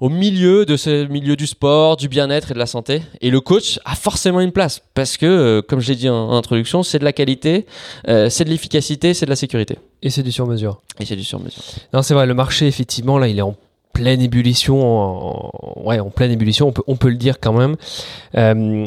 au 0.00 0.08
milieu 0.08 0.64
de 0.64 0.76
ce 0.76 1.06
milieu 1.06 1.36
du 1.36 1.46
sport, 1.46 1.96
du 1.96 2.08
bien-être 2.08 2.50
et 2.50 2.54
de 2.54 2.58
la 2.58 2.66
santé. 2.66 3.02
Et 3.20 3.30
le 3.30 3.40
coach 3.40 3.78
a 3.84 3.94
forcément 3.94 4.40
une 4.40 4.52
place 4.52 4.82
parce 4.94 5.16
que, 5.16 5.26
euh, 5.26 5.62
comme 5.62 5.80
je 5.80 5.88
l'ai 5.88 5.96
dit 5.96 6.08
en, 6.08 6.32
introduction, 6.32 6.82
c'est 6.82 6.98
de 6.98 7.04
la 7.04 7.12
qualité, 7.12 7.66
euh, 8.08 8.30
c'est 8.30 8.44
de 8.44 8.50
l'efficacité, 8.50 9.12
c'est 9.14 9.26
de 9.26 9.30
la 9.30 9.36
sécurité. 9.36 9.78
Et 10.02 10.10
c'est 10.10 10.22
du 10.22 10.32
sur-mesure. 10.32 10.80
Et 10.98 11.04
c'est 11.04 11.16
du 11.16 11.24
sur-mesure. 11.24 11.62
Non, 11.92 12.02
c'est 12.02 12.14
vrai, 12.14 12.26
le 12.26 12.34
marché, 12.34 12.66
effectivement, 12.66 13.18
là, 13.18 13.28
il 13.28 13.38
est 13.38 13.42
en 13.42 13.56
pleine 13.92 14.22
ébullition, 14.22 14.80
en, 14.82 15.82
ouais, 15.84 16.00
en 16.00 16.10
pleine 16.10 16.30
ébullition, 16.30 16.68
on 16.68 16.72
peut, 16.72 16.82
on 16.86 16.96
peut 16.96 17.10
le 17.10 17.16
dire 17.16 17.38
quand 17.38 17.52
même. 17.52 17.76
Euh, 18.36 18.86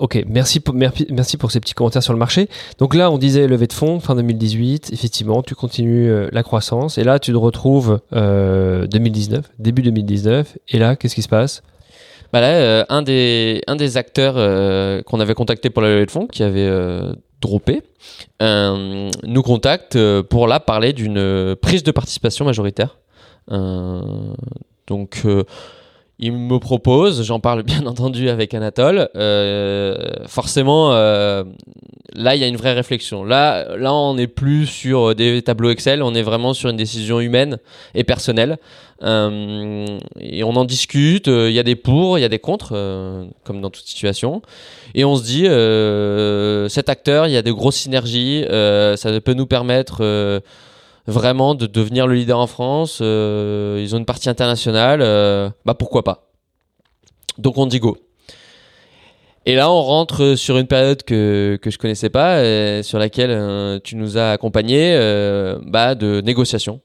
Ok, 0.00 0.24
merci 0.26 0.60
pour, 0.60 0.74
merci 0.74 1.36
pour 1.36 1.50
ces 1.50 1.60
petits 1.60 1.74
commentaires 1.74 2.02
sur 2.02 2.14
le 2.14 2.18
marché. 2.18 2.48
Donc 2.78 2.94
là, 2.94 3.10
on 3.10 3.18
disait 3.18 3.46
levée 3.46 3.66
de 3.66 3.74
fonds, 3.74 4.00
fin 4.00 4.16
2018. 4.16 4.94
Effectivement, 4.94 5.42
tu 5.42 5.54
continues 5.54 6.10
euh, 6.10 6.30
la 6.32 6.42
croissance. 6.42 6.96
Et 6.96 7.04
là, 7.04 7.18
tu 7.18 7.32
te 7.32 7.36
retrouves 7.36 8.00
euh, 8.14 8.86
2019, 8.86 9.50
début 9.58 9.82
2019. 9.82 10.56
Et 10.70 10.78
là, 10.78 10.96
qu'est-ce 10.96 11.14
qui 11.14 11.20
se 11.20 11.28
passe? 11.28 11.62
Bah 12.32 12.40
là, 12.40 12.46
euh, 12.46 12.84
un, 12.88 13.02
des, 13.02 13.60
un 13.66 13.76
des 13.76 13.98
acteurs 13.98 14.36
euh, 14.38 15.02
qu'on 15.02 15.20
avait 15.20 15.34
contacté 15.34 15.68
pour 15.68 15.82
la 15.82 15.90
levée 15.90 16.06
de 16.06 16.10
fonds, 16.10 16.26
qui 16.26 16.44
avait 16.44 16.70
droppé, 17.42 17.82
nous 18.40 19.42
contacte 19.42 19.98
pour 20.22 20.48
là 20.48 20.60
parler 20.60 20.94
d'une 20.94 21.56
prise 21.60 21.82
de 21.82 21.90
participation 21.90 22.46
majoritaire. 22.46 22.96
donc 24.86 25.26
il 26.22 26.32
me 26.32 26.58
propose, 26.58 27.24
j'en 27.24 27.40
parle 27.40 27.62
bien 27.62 27.86
entendu 27.86 28.28
avec 28.28 28.52
Anatole. 28.52 29.08
Euh, 29.16 29.96
forcément, 30.26 30.92
euh, 30.92 31.44
là, 32.14 32.36
il 32.36 32.40
y 32.40 32.44
a 32.44 32.46
une 32.46 32.56
vraie 32.56 32.74
réflexion. 32.74 33.24
Là, 33.24 33.76
là, 33.76 33.92
on 33.94 34.14
n'est 34.14 34.26
plus 34.26 34.66
sur 34.66 35.14
des 35.14 35.40
tableaux 35.40 35.70
Excel, 35.70 36.02
on 36.02 36.14
est 36.14 36.22
vraiment 36.22 36.52
sur 36.52 36.68
une 36.68 36.76
décision 36.76 37.20
humaine 37.20 37.56
et 37.94 38.04
personnelle. 38.04 38.58
Euh, 39.02 39.86
et 40.20 40.44
on 40.44 40.54
en 40.56 40.66
discute. 40.66 41.26
Il 41.26 41.52
y 41.52 41.58
a 41.58 41.62
des 41.62 41.76
pour, 41.76 42.18
il 42.18 42.20
y 42.20 42.24
a 42.24 42.28
des 42.28 42.38
contre, 42.38 42.74
comme 43.44 43.62
dans 43.62 43.70
toute 43.70 43.86
situation. 43.86 44.42
Et 44.94 45.06
on 45.06 45.16
se 45.16 45.22
dit, 45.22 45.46
cet 46.70 46.90
acteur, 46.90 47.28
il 47.28 47.32
y 47.32 47.36
a 47.38 47.42
de 47.42 47.52
grosses 47.52 47.76
synergies. 47.76 48.44
ça 48.46 49.20
peut 49.24 49.34
nous 49.34 49.46
permettre 49.46 50.42
vraiment 51.06 51.54
de 51.54 51.66
devenir 51.66 52.06
le 52.06 52.14
leader 52.14 52.38
en 52.38 52.46
France. 52.46 52.98
Euh, 53.00 53.80
ils 53.82 53.94
ont 53.94 53.98
une 53.98 54.06
partie 54.06 54.28
internationale, 54.28 55.00
euh, 55.02 55.50
bah 55.64 55.74
pourquoi 55.74 56.02
pas? 56.04 56.30
Donc 57.38 57.58
on 57.58 57.66
dit 57.66 57.80
go. 57.80 57.96
Et 59.46 59.54
là, 59.54 59.70
on 59.70 59.80
rentre 59.80 60.34
sur 60.34 60.58
une 60.58 60.66
période 60.66 61.02
que, 61.02 61.58
que 61.62 61.70
je 61.70 61.78
connaissais 61.78 62.10
pas, 62.10 62.82
sur 62.82 62.98
laquelle 62.98 63.30
euh, 63.30 63.78
tu 63.82 63.96
nous 63.96 64.18
as 64.18 64.32
accompagnés 64.32 64.94
bah, 65.66 65.94
de 65.94 66.20
négociations. 66.20 66.80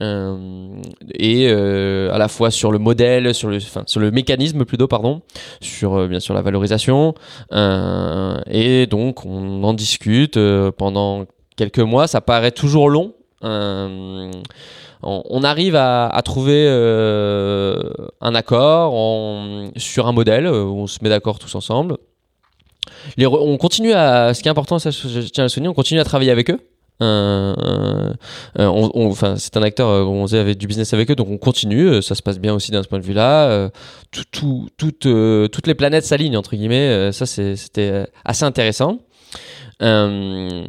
et 0.00 1.48
à 1.50 2.18
la 2.18 2.28
fois 2.28 2.50
sur 2.50 2.72
le 2.72 2.78
modèle, 2.78 3.34
sur 3.34 3.48
le, 3.48 3.56
enfin, 3.56 3.84
sur 3.86 4.00
le 4.00 4.10
mécanisme 4.10 4.66
plutôt, 4.66 4.86
pardon, 4.86 5.22
sur 5.62 6.06
bien 6.06 6.20
sûr 6.20 6.34
la 6.34 6.42
valorisation. 6.42 7.14
et 7.50 8.86
donc, 8.86 9.24
on 9.24 9.64
en 9.64 9.72
discute 9.72 10.38
pendant 10.76 11.24
quelques 11.56 11.78
mois. 11.78 12.06
Ça 12.06 12.20
paraît 12.20 12.52
toujours 12.52 12.90
long, 12.90 13.14
euh, 13.44 14.30
on, 15.02 15.42
arrive 15.44 15.76
à, 15.76 16.20
trouver 16.24 16.64
euh, 16.66 17.78
un 18.20 18.34
accord 18.34 18.94
sur 19.76 20.06
un 20.06 20.12
modèle 20.12 20.46
où 20.46 20.78
on 20.78 20.86
se 20.86 20.98
met 21.02 21.10
d'accord 21.10 21.38
tous 21.38 21.54
ensemble. 21.54 21.98
on 23.18 23.56
continue 23.58 23.92
à, 23.92 24.32
ce 24.32 24.42
qui 24.42 24.48
est 24.48 24.50
important, 24.50 24.78
ça, 24.78 24.90
je, 24.90 25.20
tiens 25.20 25.44
à 25.44 25.46
le 25.46 25.48
souligner, 25.50 25.68
on 25.68 25.74
continue 25.74 26.00
à 26.00 26.04
travailler 26.04 26.30
avec 26.30 26.50
eux. 26.50 26.58
Euh, 27.02 28.14
enfin, 28.56 29.36
c'est 29.36 29.56
un 29.58 29.62
acteur, 29.62 30.08
on 30.08 30.26
faisait 30.26 30.54
du 30.54 30.66
business 30.66 30.94
avec 30.94 31.10
eux, 31.10 31.16
donc 31.16 31.28
on 31.28 31.38
continue. 31.38 32.00
Ça 32.00 32.14
se 32.14 32.22
passe 32.22 32.38
bien 32.38 32.54
aussi 32.54 32.70
d'un 32.70 32.82
point 32.82 32.98
de 32.98 33.04
vue-là. 33.04 33.68
toutes 34.30 35.66
les 35.66 35.74
planètes 35.74 36.04
s'alignent 36.04 36.38
entre 36.38 36.56
guillemets. 36.56 37.12
ça, 37.12 37.26
c'était 37.26 38.06
assez 38.24 38.44
intéressant. 38.44 39.00
Euh, 39.82 40.64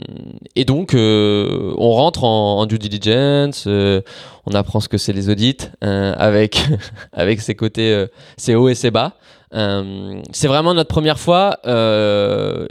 et 0.56 0.66
donc, 0.66 0.94
euh, 0.94 1.74
on 1.78 1.92
rentre 1.92 2.24
en, 2.24 2.66
due 2.66 2.80
diligence, 2.80 3.66
euh, 3.68 4.02
on 4.46 4.54
apprend 4.54 4.80
ce 4.80 4.90
que 4.90 4.98
c'est 4.98 5.14
les 5.14 5.30
audits, 5.30 5.58
avec, 5.82 6.64
avec 7.14 7.42
ses 7.42 7.56
côtés, 7.56 8.06
ses 8.38 8.56
hauts 8.56 8.70
et 8.70 8.76
ses 8.76 8.92
bas. 8.92 9.14
c'est 9.52 10.48
vraiment 10.48 10.74
notre 10.74 10.90
première 10.90 11.20
fois 11.20 11.60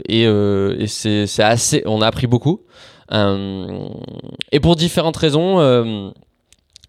et, 0.07 0.87
c'est 0.87 1.43
assez, 1.43 1.83
on 1.85 2.01
a 2.01 2.07
appris 2.07 2.27
beaucoup. 2.27 2.61
et 3.11 4.59
pour 4.61 4.75
différentes 4.75 5.17
raisons, 5.17 6.13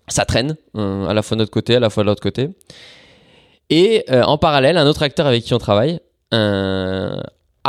ça 0.09 0.25
traîne, 0.25 0.57
à 0.75 1.15
la 1.15 1.23
fois 1.23 1.37
de 1.37 1.43
notre 1.43 1.53
côté, 1.53 1.77
à 1.77 1.81
la 1.81 1.91
fois 1.91 2.03
de 2.03 2.09
l'autre 2.09 2.23
côté. 2.23 2.51
Et 3.71 4.05
en 4.11 4.39
parallèle, 4.39 4.77
un 4.77 4.87
autre 4.87 5.03
acteur 5.03 5.27
avec 5.27 5.45
qui 5.45 5.55
on 5.55 5.59
travaille 5.59 6.01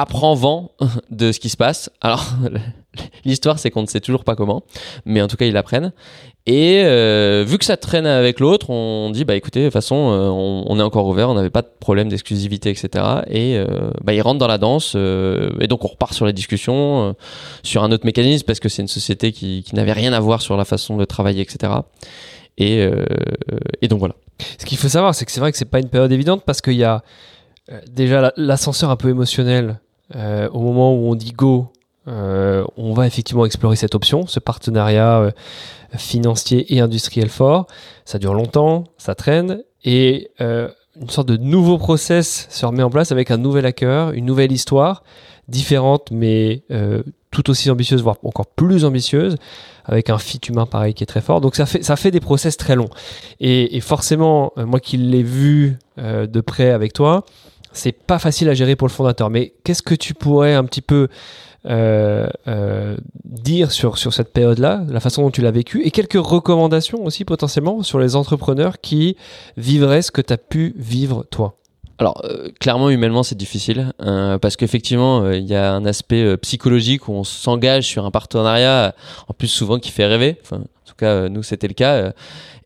vent 0.06 0.72
de 1.12 1.32
ce 1.32 1.40
qui 1.40 1.50
se 1.50 1.58
passe. 1.58 1.90
Alors, 2.02 2.26
l'histoire, 3.26 3.60
c'est 3.60 3.72
qu'on 3.72 3.82
ne 3.82 3.88
sait 3.88 4.02
toujours 4.02 4.24
pas 4.24 4.36
comment, 4.36 4.64
mais 5.06 5.22
en 5.22 5.28
tout 5.28 5.38
cas, 5.38 5.46
ils 5.46 5.54
l'apprennent. 5.54 5.94
Et 6.50 6.84
euh, 6.86 7.44
vu 7.46 7.58
que 7.58 7.66
ça 7.66 7.76
traîne 7.76 8.06
avec 8.06 8.40
l'autre, 8.40 8.70
on 8.70 9.10
dit 9.10 9.26
bah 9.26 9.36
écoutez, 9.36 9.60
de 9.60 9.66
toute 9.66 9.74
façon, 9.74 10.12
euh, 10.12 10.30
on, 10.30 10.80
est 10.80 10.82
encore 10.82 11.06
ouvert, 11.06 11.30
on 11.30 11.34
n'avait 11.34 11.50
pas 11.50 11.62
de 11.62 11.70
problème 11.82 12.08
d'exclusivité, 12.08 12.70
etc. 12.70 13.04
Et 13.30 13.58
euh, 13.58 13.92
bah, 14.02 14.14
ils 14.14 14.22
rentrent 14.22 14.40
dans 14.40 14.48
la 14.48 14.58
danse, 14.58 14.96
et 14.96 15.68
donc 15.68 15.84
on 15.84 15.88
repart 15.88 16.14
sur 16.14 16.26
les 16.26 16.32
discussions, 16.32 17.16
sur 17.64 17.84
un 17.84 17.92
autre 17.92 18.06
mécanisme 18.06 18.46
parce 18.46 18.62
que 18.62 18.70
c'est 18.70 18.82
une 18.82 18.88
société 18.88 19.34
qui, 19.34 19.62
qui 19.64 19.76
n'avait 19.76 19.92
rien 19.92 20.14
à 20.14 20.22
voir 20.22 20.42
sur 20.42 20.56
la 20.56 20.64
façon 20.64 20.96
de 20.96 21.04
travailler, 21.04 21.42
etc. 21.42 21.74
Et, 22.58 22.88
et 23.82 23.88
donc 23.90 24.00
voilà. 24.00 24.16
Ce 24.58 24.66
qu'il 24.66 24.78
faut 24.78 24.88
savoir, 24.88 25.14
c'est 25.16 25.26
que 25.26 25.34
c'est 25.34 25.42
vrai 25.42 25.52
que 25.52 25.58
c'est 25.58 25.66
pas 25.66 25.80
une 25.80 25.90
période 25.90 26.14
évidente 26.14 26.44
parce 26.46 26.62
qu'il 26.62 26.76
y 26.76 26.86
a 26.86 27.04
déjà 27.92 28.32
l'ascenseur 28.38 28.90
un 28.90 28.96
peu 28.96 29.10
émotionnel 29.10 29.82
au 30.14 30.60
moment 30.60 30.94
où 30.94 31.10
on 31.10 31.16
dit 31.16 31.32
go. 31.32 31.72
on 32.06 32.94
va 32.94 33.08
effectivement 33.08 33.46
explorer 33.46 33.76
cette 33.76 33.96
option, 33.96 34.26
ce 34.28 34.40
partenariat 34.40 35.32
financier 35.96 36.74
et 36.74 36.80
industriel 36.80 37.30
fort. 37.30 37.68
Ça 38.06 38.20
dure 38.20 38.34
longtemps, 38.34 38.86
ça 38.98 39.16
traîne 39.16 39.64
et 39.84 40.32
euh, 40.42 40.70
une 41.00 41.10
sorte 41.10 41.28
de 41.28 41.38
nouveau 41.38 41.78
process 41.78 42.48
se 42.50 42.66
remet 42.66 42.84
en 42.84 42.90
place 42.90 43.12
avec 43.12 43.32
un 43.32 43.38
nouvel 43.38 43.66
hacker, 43.66 44.12
une 44.12 44.26
nouvelle 44.26 44.52
histoire 44.52 45.04
différente 45.48 46.10
mais 46.12 46.64
euh, 46.72 47.04
tout 47.32 47.50
aussi 47.50 47.70
ambitieuse, 47.70 48.02
voire 48.02 48.18
encore 48.24 48.48
plus 48.48 48.84
ambitieuse, 48.84 49.38
avec 49.86 50.10
un 50.10 50.18
fit 50.18 50.40
humain 50.50 50.66
pareil 50.66 50.94
qui 50.94 51.04
est 51.04 51.08
très 51.08 51.22
fort. 51.22 51.40
Donc 51.40 51.56
ça 51.56 51.66
fait, 51.66 51.84
ça 51.84 51.96
fait 51.96 52.12
des 52.12 52.20
process 52.20 52.58
très 52.58 52.76
longs. 52.76 52.90
Et, 53.40 53.80
forcément, 53.80 54.52
euh, 54.58 54.66
moi 54.66 54.80
qui 54.80 54.98
l'ai 54.98 55.24
vu 55.24 55.78
de 55.98 56.42
près 56.42 56.70
avec 56.70 56.94
toi, 56.94 57.26
c'est 57.78 57.92
pas 57.92 58.20
facile 58.20 58.50
à 58.50 58.54
gérer 58.54 58.76
pour 58.76 58.88
le 58.88 58.94
fondateur. 58.94 59.30
Mais 59.30 59.54
qu'est-ce 59.64 59.84
que 59.84 59.96
tu 59.96 60.14
pourrais 60.14 60.54
un 60.54 60.66
petit 60.66 60.82
peu 60.82 61.08
euh, 61.66 62.28
euh, 62.48 62.96
dire 63.26 63.72
sur, 63.72 63.98
sur 63.98 64.14
cette 64.14 64.32
période-là, 64.32 64.84
la 64.88 65.00
façon 65.02 65.24
dont 65.24 65.32
tu 65.32 65.42
l'as 65.42 65.52
vécu, 65.52 65.84
et 65.84 65.92
quelques 65.92 66.14
recommandations 66.14 67.04
aussi 67.04 67.26
potentiellement 67.26 67.84
sur 67.84 68.00
les 68.00 68.16
entrepreneurs 68.16 68.80
qui 68.80 69.18
vivraient 69.58 70.02
ce 70.02 70.12
que 70.12 70.22
tu 70.22 70.32
as 70.32 70.38
pu 70.38 70.74
vivre 70.78 71.26
toi? 71.30 71.58
Alors 71.98 72.22
euh, 72.24 72.50
clairement 72.62 72.90
humainement 72.90 73.24
c'est 73.24 73.38
difficile 73.38 73.92
parce 73.98 74.56
qu'effectivement 74.56 75.32
il 75.32 75.46
y 75.46 75.56
a 75.56 75.74
un 75.74 75.84
aspect 75.84 76.38
psychologique 76.38 77.08
où 77.08 77.14
on 77.14 77.24
s'engage 77.24 77.86
sur 77.86 78.06
un 78.06 78.12
partenariat 78.12 78.94
en 79.28 79.34
plus 79.34 79.48
souvent 79.48 79.80
qui 79.80 79.90
fait 79.90 80.06
rêver. 80.06 80.38
En 80.52 80.60
tout 80.60 80.96
cas 80.96 81.28
nous 81.28 81.42
c'était 81.42 81.68
le 81.68 81.74
cas. 81.74 82.14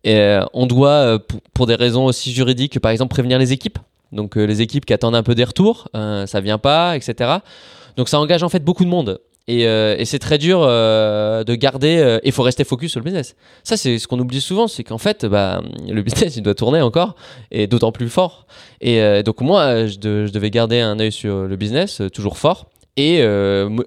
et 0.04 0.38
on 0.54 0.67
doit 0.67 1.17
pour, 1.54 1.65
des 1.65 1.76
raisons 1.76 2.06
aussi 2.06 2.34
juridiques 2.34 2.80
par 2.82 2.91
exemple 2.91 3.12
prévenir 3.12 3.39
les 3.39 3.54
équipes. 3.54 3.80
Donc 4.12 4.36
les 4.36 4.62
équipes 4.62 4.86
qui 4.86 4.93
attendent 4.93 5.15
un 5.15 5.24
peu 5.24 5.36
des 5.36 5.43
retours, 5.43 5.89
ça 5.93 6.41
vient 6.41 6.58
pas, 6.58 6.95
etc. 6.95 7.39
Donc 7.97 8.10
ça 8.10 8.19
engage 8.19 8.43
en 8.43 8.50
fait 8.50 8.63
beaucoup 8.63 8.84
de 8.84 8.89
monde. 8.89 9.19
Et, 9.47 9.67
euh, 9.67 9.95
et 9.97 10.06
c'est 10.06 10.19
très 10.19 10.38
dur 10.38 10.62
euh, 10.63 11.43
de 11.43 11.56
garder. 11.56 11.97
Euh, 11.97 12.19
il 12.24 12.32
faut 12.32 12.43
rester 12.43 12.63
focus 12.63 12.91
sur 12.91 13.00
le 13.00 13.04
business. 13.04 13.36
Ça, 13.63 13.76
c'est 13.76 13.97
ce 13.97 14.08
qu'on 14.08 14.19
oublie 14.19 14.41
souvent, 14.41 14.67
c'est 14.67 14.84
qu'en 14.84 14.97
fait, 14.97 15.26
bah, 15.26 15.62
le 15.88 16.02
business, 16.02 16.36
il 16.38 16.43
doit 16.43 16.56
tourner 16.56 16.82
encore, 16.82 17.15
et 17.50 17.67
d'autant 17.67 17.91
plus 17.91 18.10
fort. 18.10 18.45
Et 18.82 19.24
donc 19.24 19.41
moi, 19.41 19.88
je, 19.88 19.93
je, 19.93 20.32
devais 20.32 20.50
garder 20.50 20.80
un 20.80 21.00
œil 21.00 21.12
sur 21.12 21.43
le 21.47 21.56
business, 21.56 22.02
toujours 22.13 22.38
fort, 22.38 22.67
et 22.97 23.24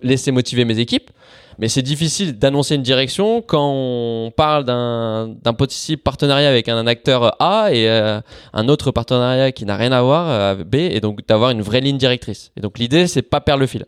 laisser 0.03 0.33
motiver 0.33 0.65
mes 0.65 0.79
équipes. 0.79 1.11
Mais 1.59 1.69
c'est 1.69 1.83
difficile 1.83 2.38
d'annoncer 2.38 2.75
une 2.75 2.83
direction 2.83 3.43
quand 3.43 3.71
on 3.73 4.33
parle 4.37 4.64
d'un 4.64 5.55
possible 5.57 6.03
partenariat 6.03 6.49
avec 6.49 6.69
un 6.69 6.87
acteur 6.87 7.40
A 7.40 7.73
et 7.73 7.88
un 7.88 8.69
autre 8.69 8.90
partenariat 8.90 9.53
qui 9.53 9.64
n'a 9.64 9.77
rien 9.77 9.93
à 9.93 10.03
voir 10.03 10.29
avec 10.29 10.67
B, 10.67 10.77
et 10.77 11.01
donc 11.01 11.27
d'avoir 11.27 11.51
une 11.51 11.62
vraie 11.62 11.81
ligne 11.81 11.99
directrice. 11.99 12.53
Et 12.57 12.61
donc 12.61 12.79
l'idée, 12.79 13.07
c'est 13.07 13.23
pas 13.23 13.40
perdre 13.40 13.61
le 13.61 13.67
fil. 13.67 13.85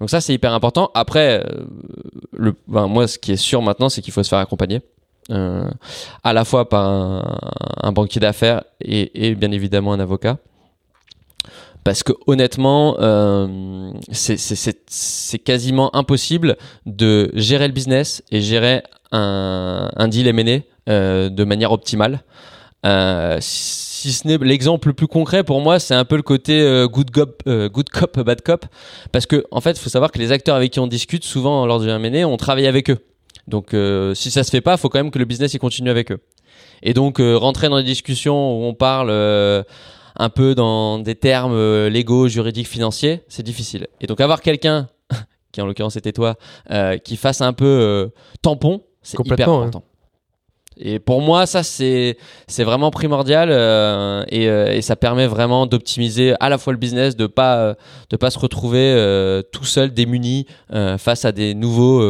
Donc 0.00 0.08
ça, 0.08 0.20
c'est 0.20 0.32
hyper 0.32 0.54
important. 0.54 0.90
Après, 0.94 1.44
euh, 2.38 2.52
ben, 2.66 2.86
moi, 2.86 3.06
ce 3.06 3.18
qui 3.18 3.32
est 3.32 3.36
sûr 3.36 3.60
maintenant, 3.60 3.90
c'est 3.90 4.00
qu'il 4.00 4.12
faut 4.12 4.22
se 4.22 4.28
faire 4.28 4.38
accompagner. 4.38 4.80
Euh, 5.30 5.68
à 6.24 6.32
la 6.32 6.44
fois 6.44 6.68
par 6.68 6.88
un, 6.88 7.92
banquier 7.92 8.18
d'affaires 8.18 8.64
et, 8.80 9.34
bien 9.36 9.52
évidemment 9.52 9.92
un 9.92 10.00
avocat. 10.00 10.38
Parce 11.84 12.02
que 12.02 12.12
honnêtement, 12.26 12.96
euh, 13.00 13.92
c'est 14.12 15.38
quasiment 15.38 15.94
impossible 15.96 16.56
de 16.86 17.30
gérer 17.34 17.66
le 17.66 17.72
business 17.72 18.22
et 18.30 18.40
gérer 18.40 18.82
un, 19.12 19.90
un 19.96 20.08
deal 20.08 20.28
M&A 20.28 20.60
de 20.86 21.44
manière 21.44 21.72
optimale. 21.72 22.22
Euh, 22.86 23.38
si 23.40 24.12
ce 24.12 24.26
n'est 24.26 24.38
l'exemple 24.38 24.88
le 24.88 24.94
plus 24.94 25.06
concret 25.06 25.44
pour 25.44 25.60
moi, 25.60 25.78
c'est 25.78 25.94
un 25.94 26.06
peu 26.06 26.16
le 26.16 26.22
côté 26.22 26.62
euh, 26.62 26.88
good, 26.88 27.10
cop, 27.10 27.42
euh, 27.46 27.68
good 27.68 27.90
cop, 27.90 28.18
bad 28.20 28.40
cop. 28.40 28.64
Parce 29.12 29.26
que, 29.26 29.44
en 29.50 29.60
fait, 29.60 29.72
il 29.72 29.78
faut 29.78 29.90
savoir 29.90 30.10
que 30.10 30.18
les 30.18 30.32
acteurs 30.32 30.56
avec 30.56 30.72
qui 30.72 30.80
on 30.80 30.86
discute, 30.86 31.24
souvent 31.24 31.66
lors 31.66 31.80
du 31.80 31.88
M&A, 31.88 32.26
on 32.26 32.36
travaille 32.38 32.66
avec 32.66 32.88
eux. 32.88 32.98
Donc, 33.46 33.74
euh, 33.74 34.14
si 34.14 34.30
ça 34.30 34.42
se 34.42 34.50
fait 34.50 34.62
pas, 34.62 34.72
il 34.72 34.78
faut 34.78 34.88
quand 34.88 34.98
même 34.98 35.10
que 35.10 35.18
le 35.18 35.26
business 35.26 35.52
il 35.52 35.58
continue 35.58 35.90
avec 35.90 36.12
eux. 36.12 36.20
Et 36.82 36.94
donc, 36.94 37.18
rentrer 37.18 37.68
dans 37.68 37.76
des 37.76 37.84
discussions 37.84 38.58
où 38.58 38.64
on 38.64 38.72
parle 38.72 39.10
un 40.16 40.28
peu 40.28 40.54
dans 40.54 40.98
des 40.98 41.14
termes 41.14 41.86
légaux, 41.86 42.28
juridiques, 42.28 42.68
financiers, 42.68 43.22
c'est 43.28 43.42
difficile. 43.42 43.86
Et 44.00 44.06
donc, 44.06 44.20
avoir 44.20 44.40
quelqu'un, 44.40 44.88
qui 45.52 45.60
en 45.60 45.66
l'occurrence 45.66 45.96
était 45.96 46.12
toi, 46.12 46.36
qui 47.04 47.16
fasse 47.16 47.40
un 47.40 47.52
peu 47.52 48.10
tampon, 48.42 48.82
c'est 49.02 49.18
hyper 49.18 49.48
important. 49.48 49.84
Et 50.82 50.98
pour 50.98 51.20
moi, 51.20 51.44
ça, 51.46 51.62
c'est, 51.62 52.16
vraiment 52.58 52.90
primordial 52.90 53.50
euh, 53.52 54.24
et, 54.28 54.48
euh, 54.48 54.72
et, 54.72 54.80
ça 54.80 54.96
permet 54.96 55.26
vraiment 55.26 55.66
d'optimiser 55.66 56.34
à 56.40 56.48
la 56.48 56.56
fois 56.56 56.72
le 56.72 56.78
business, 56.78 57.16
de 57.16 57.26
pas, 57.26 57.76
de 58.08 58.16
pas 58.16 58.30
se 58.30 58.38
retrouver 58.38 58.94
euh, 58.96 59.42
tout 59.42 59.64
seul, 59.64 59.92
démuni, 59.92 60.46
face 60.98 61.24
à 61.24 61.32
des 61.32 61.54
nouveaux 61.54 62.00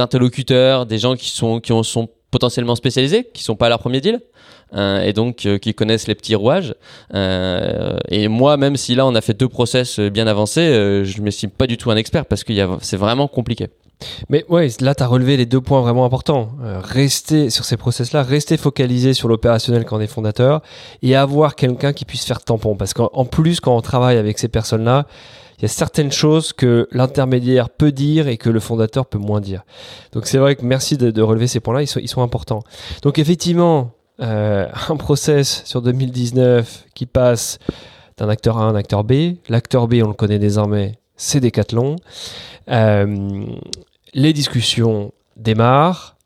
interlocuteurs, 0.00 0.86
des 0.86 0.98
gens 0.98 1.16
qui 1.16 1.30
sont, 1.30 1.60
qui 1.60 1.72
sont 1.84 2.08
potentiellement 2.30 2.74
spécialisés, 2.74 3.30
qui 3.32 3.42
sont 3.42 3.56
pas 3.56 3.66
à 3.66 3.68
leur 3.70 3.78
premier 3.78 4.00
deal. 4.00 4.20
Et 4.74 5.12
donc 5.12 5.48
qui 5.60 5.74
connaissent 5.74 6.06
les 6.06 6.14
petits 6.14 6.34
rouages. 6.34 6.74
et 7.14 8.28
moi, 8.28 8.56
même 8.56 8.76
si 8.76 8.94
là 8.94 9.06
on 9.06 9.14
a 9.14 9.20
fait 9.20 9.34
deux 9.34 9.48
process 9.48 9.98
bien 10.00 10.26
avancés, 10.26 11.04
je 11.04 11.18
ne 11.18 11.24
m'estime 11.24 11.50
pas 11.50 11.66
du 11.66 11.76
tout 11.76 11.90
un 11.90 11.96
expert 11.96 12.26
parce 12.26 12.44
que 12.44 12.52
c'est 12.80 12.96
vraiment 12.96 13.28
compliqué. 13.28 13.68
Mais 14.28 14.44
ouais, 14.48 14.68
là, 14.80 14.94
tu 14.94 15.02
as 15.02 15.06
relevé 15.06 15.36
les 15.36 15.46
deux 15.46 15.60
points 15.60 15.80
vraiment 15.80 16.04
importants. 16.04 16.50
Euh, 16.62 16.80
rester 16.82 17.50
sur 17.50 17.64
ces 17.64 17.76
process-là, 17.76 18.22
rester 18.22 18.56
focalisé 18.56 19.12
sur 19.12 19.28
l'opérationnel 19.28 19.84
quand 19.84 19.96
on 19.96 20.00
est 20.00 20.06
fondateur 20.06 20.62
et 21.02 21.16
avoir 21.16 21.56
quelqu'un 21.56 21.92
qui 21.92 22.04
puisse 22.04 22.24
faire 22.24 22.42
tampon. 22.42 22.76
Parce 22.76 22.94
qu'en 22.94 23.24
plus, 23.24 23.60
quand 23.60 23.76
on 23.76 23.80
travaille 23.80 24.16
avec 24.16 24.38
ces 24.38 24.48
personnes-là, 24.48 25.06
il 25.58 25.62
y 25.62 25.64
a 25.64 25.68
certaines 25.68 26.12
choses 26.12 26.52
que 26.52 26.88
l'intermédiaire 26.92 27.68
peut 27.68 27.90
dire 27.90 28.28
et 28.28 28.36
que 28.36 28.48
le 28.48 28.60
fondateur 28.60 29.06
peut 29.06 29.18
moins 29.18 29.40
dire. 29.40 29.64
Donc 30.12 30.26
c'est 30.26 30.38
vrai 30.38 30.54
que 30.54 30.64
merci 30.64 30.96
de, 30.96 31.20
relever 31.20 31.48
ces 31.48 31.58
points-là, 31.58 31.82
ils 31.82 31.88
sont, 31.88 31.98
ils 31.98 32.08
sont 32.08 32.22
importants. 32.22 32.62
Donc 33.02 33.18
effectivement, 33.18 33.80
euh, 33.80 33.97
un 34.20 34.96
process 34.96 35.62
sur 35.64 35.82
2019 35.82 36.86
qui 36.94 37.06
passe 37.06 37.58
d'un 38.16 38.28
acteur 38.28 38.58
A 38.58 38.62
à 38.62 38.64
un 38.64 38.74
acteur 38.74 39.04
B. 39.04 39.36
L'acteur 39.48 39.88
B, 39.88 40.00
on 40.02 40.08
le 40.08 40.14
connaît 40.14 40.38
désormais, 40.38 40.98
c'est 41.16 41.40
Decathlon. 41.40 41.96
Euh, 42.68 43.46
les 44.14 44.32
discussions 44.32 45.12
démarrent, 45.36 46.16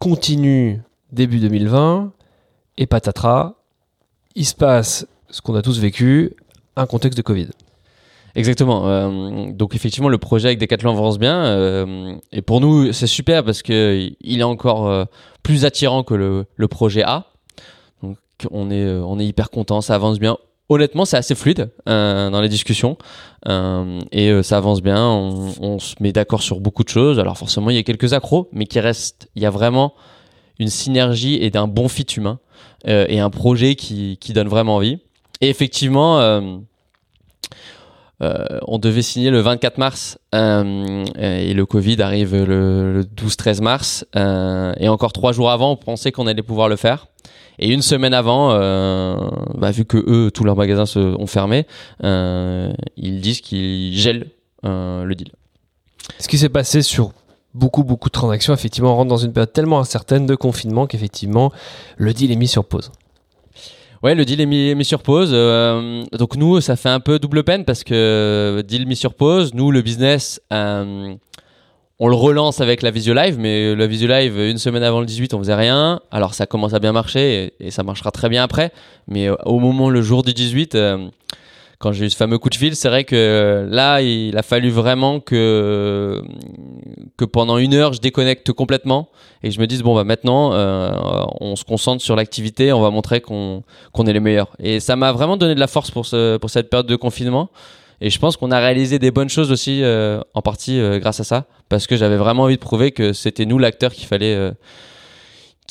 continuent 0.00 0.78
début 1.12 1.38
2020, 1.38 2.12
et 2.78 2.86
patatras, 2.86 3.54
il 4.34 4.46
se 4.46 4.54
passe 4.54 5.06
ce 5.30 5.40
qu'on 5.40 5.54
a 5.54 5.62
tous 5.62 5.78
vécu, 5.78 6.34
un 6.76 6.86
contexte 6.86 7.16
de 7.16 7.22
Covid. 7.22 7.50
Exactement. 8.34 8.88
Euh, 8.88 9.52
donc 9.52 9.74
effectivement, 9.74 10.08
le 10.08 10.18
projet 10.18 10.48
avec 10.48 10.58
Decathlon 10.58 10.92
avance 10.92 11.18
bien. 11.18 11.44
Euh, 11.44 12.14
et 12.32 12.42
pour 12.42 12.60
nous, 12.60 12.92
c'est 12.92 13.06
super 13.06 13.44
parce 13.44 13.62
que 13.62 14.10
il 14.20 14.40
est 14.40 14.44
encore 14.44 14.88
euh, 14.88 15.04
plus 15.42 15.64
attirant 15.64 16.02
que 16.02 16.14
le, 16.14 16.68
projet 16.68 17.02
A. 17.02 17.26
Donc 18.02 18.16
on 18.50 18.70
est, 18.70 18.86
on 18.86 19.18
est 19.18 19.26
hyper 19.26 19.50
content, 19.50 19.80
ça 19.80 19.94
avance 19.94 20.18
bien 20.18 20.38
honnêtement, 20.68 21.04
c'est 21.04 21.18
assez 21.18 21.34
fluide 21.34 21.70
dans 21.84 22.40
les 22.40 22.48
discussions 22.48 22.96
et 23.46 24.42
ça 24.42 24.56
avance 24.56 24.80
bien. 24.80 25.06
On, 25.06 25.78
se 25.78 25.96
met 26.00 26.12
d'accord 26.12 26.40
sur 26.40 26.60
beaucoup 26.60 26.82
de 26.82 26.88
choses. 26.88 27.18
Alors 27.18 27.36
forcément, 27.36 27.68
il 27.68 27.76
y 27.76 27.78
a 27.78 27.82
quelques 27.82 28.14
accros, 28.14 28.48
mais 28.52 28.64
qui 28.64 28.80
restent. 28.80 29.28
Il 29.34 29.42
y 29.42 29.46
a 29.46 29.50
vraiment 29.50 29.92
une 30.58 30.68
synergie 30.68 31.34
et 31.34 31.50
d'un 31.50 31.68
bon 31.68 31.88
fit 31.88 32.06
humain 32.16 32.38
et 32.86 33.20
un 33.20 33.28
projet 33.28 33.74
qui, 33.74 34.16
donne 34.30 34.48
vraiment 34.48 34.76
envie. 34.76 34.98
Et 35.42 35.50
effectivement. 35.50 36.62
On 38.22 38.78
devait 38.78 39.02
signer 39.02 39.30
le 39.30 39.40
24 39.40 39.78
mars 39.78 40.18
et 40.32 41.54
le 41.54 41.64
Covid 41.66 42.00
arrive 42.00 42.36
le, 42.36 42.92
le 42.92 43.02
12-13 43.02 43.62
mars 43.62 44.04
et 44.14 44.88
encore 44.88 45.12
trois 45.12 45.32
jours 45.32 45.50
avant 45.50 45.72
on 45.72 45.76
pensait 45.76 46.12
qu'on 46.12 46.26
allait 46.26 46.42
pouvoir 46.42 46.68
le 46.68 46.76
faire 46.76 47.06
et 47.58 47.68
une 47.68 47.82
semaine 47.82 48.14
avant, 48.14 48.52
euh, 48.52 49.16
bah, 49.54 49.70
vu 49.70 49.84
que 49.84 49.98
eux, 49.98 50.30
tous 50.30 50.44
leurs 50.44 50.56
magasins 50.56 50.86
se, 50.86 50.98
ont 50.98 51.26
fermé, 51.26 51.66
euh, 52.02 52.72
ils 52.96 53.20
disent 53.20 53.40
qu'ils 53.40 53.96
gèlent 53.96 54.30
euh, 54.64 55.04
le 55.04 55.14
deal. 55.14 55.30
Ce 56.18 56.28
qui 56.28 56.38
s'est 56.38 56.48
passé 56.48 56.82
sur 56.82 57.12
beaucoup, 57.54 57.84
beaucoup 57.84 58.08
de 58.08 58.12
transactions, 58.12 58.54
effectivement, 58.54 58.92
on 58.92 58.96
rentre 58.96 59.10
dans 59.10 59.16
une 59.16 59.32
période 59.32 59.52
tellement 59.52 59.78
incertaine 59.78 60.26
de 60.26 60.34
confinement 60.34 60.86
qu'effectivement, 60.86 61.52
le 61.96 62.12
deal 62.12 62.32
est 62.32 62.36
mis 62.36 62.48
sur 62.48 62.64
pause. 62.64 62.90
Ouais, 64.02 64.16
le 64.16 64.24
deal 64.24 64.40
est 64.40 64.46
mis, 64.46 64.84
sur 64.84 65.00
pause. 65.00 65.30
Euh, 65.32 66.04
donc 66.18 66.36
nous, 66.36 66.60
ça 66.60 66.74
fait 66.74 66.88
un 66.88 66.98
peu 66.98 67.20
double 67.20 67.44
peine 67.44 67.64
parce 67.64 67.84
que 67.84 67.94
euh, 67.94 68.62
deal 68.62 68.86
mis 68.86 68.96
sur 68.96 69.14
pause. 69.14 69.54
Nous, 69.54 69.70
le 69.70 69.80
business, 69.80 70.40
euh, 70.52 71.14
on 72.00 72.08
le 72.08 72.16
relance 72.16 72.60
avec 72.60 72.82
la 72.82 72.90
Visio 72.90 73.14
Live, 73.14 73.36
mais 73.38 73.76
la 73.76 73.86
Visio 73.86 74.08
Live, 74.08 74.36
une 74.40 74.58
semaine 74.58 74.82
avant 74.82 74.98
le 74.98 75.06
18, 75.06 75.34
on 75.34 75.38
faisait 75.38 75.54
rien. 75.54 76.00
Alors 76.10 76.34
ça 76.34 76.46
commence 76.46 76.74
à 76.74 76.80
bien 76.80 76.90
marcher 76.90 77.54
et, 77.60 77.66
et 77.68 77.70
ça 77.70 77.84
marchera 77.84 78.10
très 78.10 78.28
bien 78.28 78.42
après. 78.42 78.72
Mais 79.06 79.28
au 79.44 79.60
moment, 79.60 79.88
le 79.88 80.02
jour 80.02 80.24
du 80.24 80.34
18, 80.34 80.76
quand 81.82 81.90
j'ai 81.90 82.06
eu 82.06 82.10
ce 82.10 82.16
fameux 82.16 82.38
coup 82.38 82.48
de 82.48 82.54
fil, 82.54 82.76
c'est 82.76 82.88
vrai 82.88 83.02
que 83.02 83.66
là, 83.68 84.00
il 84.02 84.38
a 84.38 84.44
fallu 84.44 84.70
vraiment 84.70 85.18
que 85.18 86.22
que 87.16 87.24
pendant 87.24 87.58
une 87.58 87.74
heure, 87.74 87.92
je 87.92 88.00
déconnecte 88.00 88.52
complètement 88.52 89.08
et 89.42 89.50
je 89.50 89.58
me 89.58 89.66
dise 89.66 89.82
bon 89.82 89.96
bah 89.96 90.04
maintenant, 90.04 90.52
euh, 90.52 90.92
on 91.40 91.56
se 91.56 91.64
concentre 91.64 92.00
sur 92.00 92.14
l'activité, 92.14 92.72
on 92.72 92.80
va 92.80 92.90
montrer 92.90 93.20
qu'on 93.20 93.64
qu'on 93.92 94.06
est 94.06 94.12
les 94.12 94.20
meilleurs. 94.20 94.52
Et 94.60 94.78
ça 94.78 94.94
m'a 94.94 95.10
vraiment 95.10 95.36
donné 95.36 95.56
de 95.56 95.60
la 95.60 95.66
force 95.66 95.90
pour 95.90 96.06
ce 96.06 96.36
pour 96.36 96.50
cette 96.50 96.70
période 96.70 96.86
de 96.86 96.94
confinement. 96.94 97.50
Et 98.00 98.10
je 98.10 98.18
pense 98.20 98.36
qu'on 98.36 98.52
a 98.52 98.60
réalisé 98.60 99.00
des 99.00 99.10
bonnes 99.10 99.28
choses 99.28 99.50
aussi 99.50 99.82
euh, 99.82 100.20
en 100.34 100.40
partie 100.40 100.78
euh, 100.78 101.00
grâce 101.00 101.18
à 101.18 101.24
ça, 101.24 101.46
parce 101.68 101.88
que 101.88 101.96
j'avais 101.96 102.16
vraiment 102.16 102.44
envie 102.44 102.56
de 102.56 102.60
prouver 102.60 102.92
que 102.92 103.12
c'était 103.12 103.44
nous 103.44 103.58
l'acteur 103.58 103.92
qu'il 103.92 104.06
fallait 104.06 104.52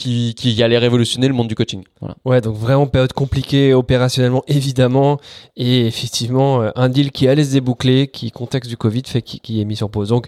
qui, 0.01 0.63
allait 0.63 0.77
révolutionner 0.77 1.27
le 1.27 1.33
monde 1.33 1.47
du 1.47 1.55
coaching. 1.55 1.83
Voilà. 1.99 2.15
Ouais, 2.25 2.41
donc 2.41 2.55
vraiment 2.55 2.87
période 2.87 3.13
compliquée 3.13 3.73
opérationnellement 3.73 4.43
évidemment 4.47 5.19
et 5.55 5.85
effectivement 5.85 6.61
euh, 6.61 6.71
un 6.75 6.89
deal 6.89 7.11
qui 7.11 7.27
allait 7.27 7.43
se 7.43 7.51
déboucler, 7.51 8.07
qui 8.07 8.31
contexte 8.31 8.69
du 8.69 8.77
Covid 8.77 9.03
fait 9.05 9.21
qui, 9.21 9.39
qui 9.39 9.61
est 9.61 9.65
mis 9.65 9.75
sur 9.75 9.89
pause. 9.89 10.09
Donc 10.09 10.27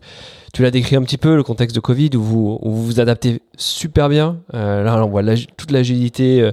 tu 0.53 0.61
l'as 0.61 0.71
décrit 0.71 0.95
un 0.95 1.03
petit 1.03 1.17
peu 1.17 1.35
le 1.35 1.43
contexte 1.43 1.75
de 1.75 1.81
Covid 1.81 2.11
où 2.15 2.21
vous 2.21 2.59
vous, 2.61 2.99
adaptez 2.99 3.41
super 3.57 4.09
bien. 4.09 4.39
Euh, 4.53 4.83
là 4.83 5.03
on 5.03 5.09
voit 5.09 5.23
toute 5.57 5.71
l'agilité. 5.71 6.41
Euh, 6.41 6.51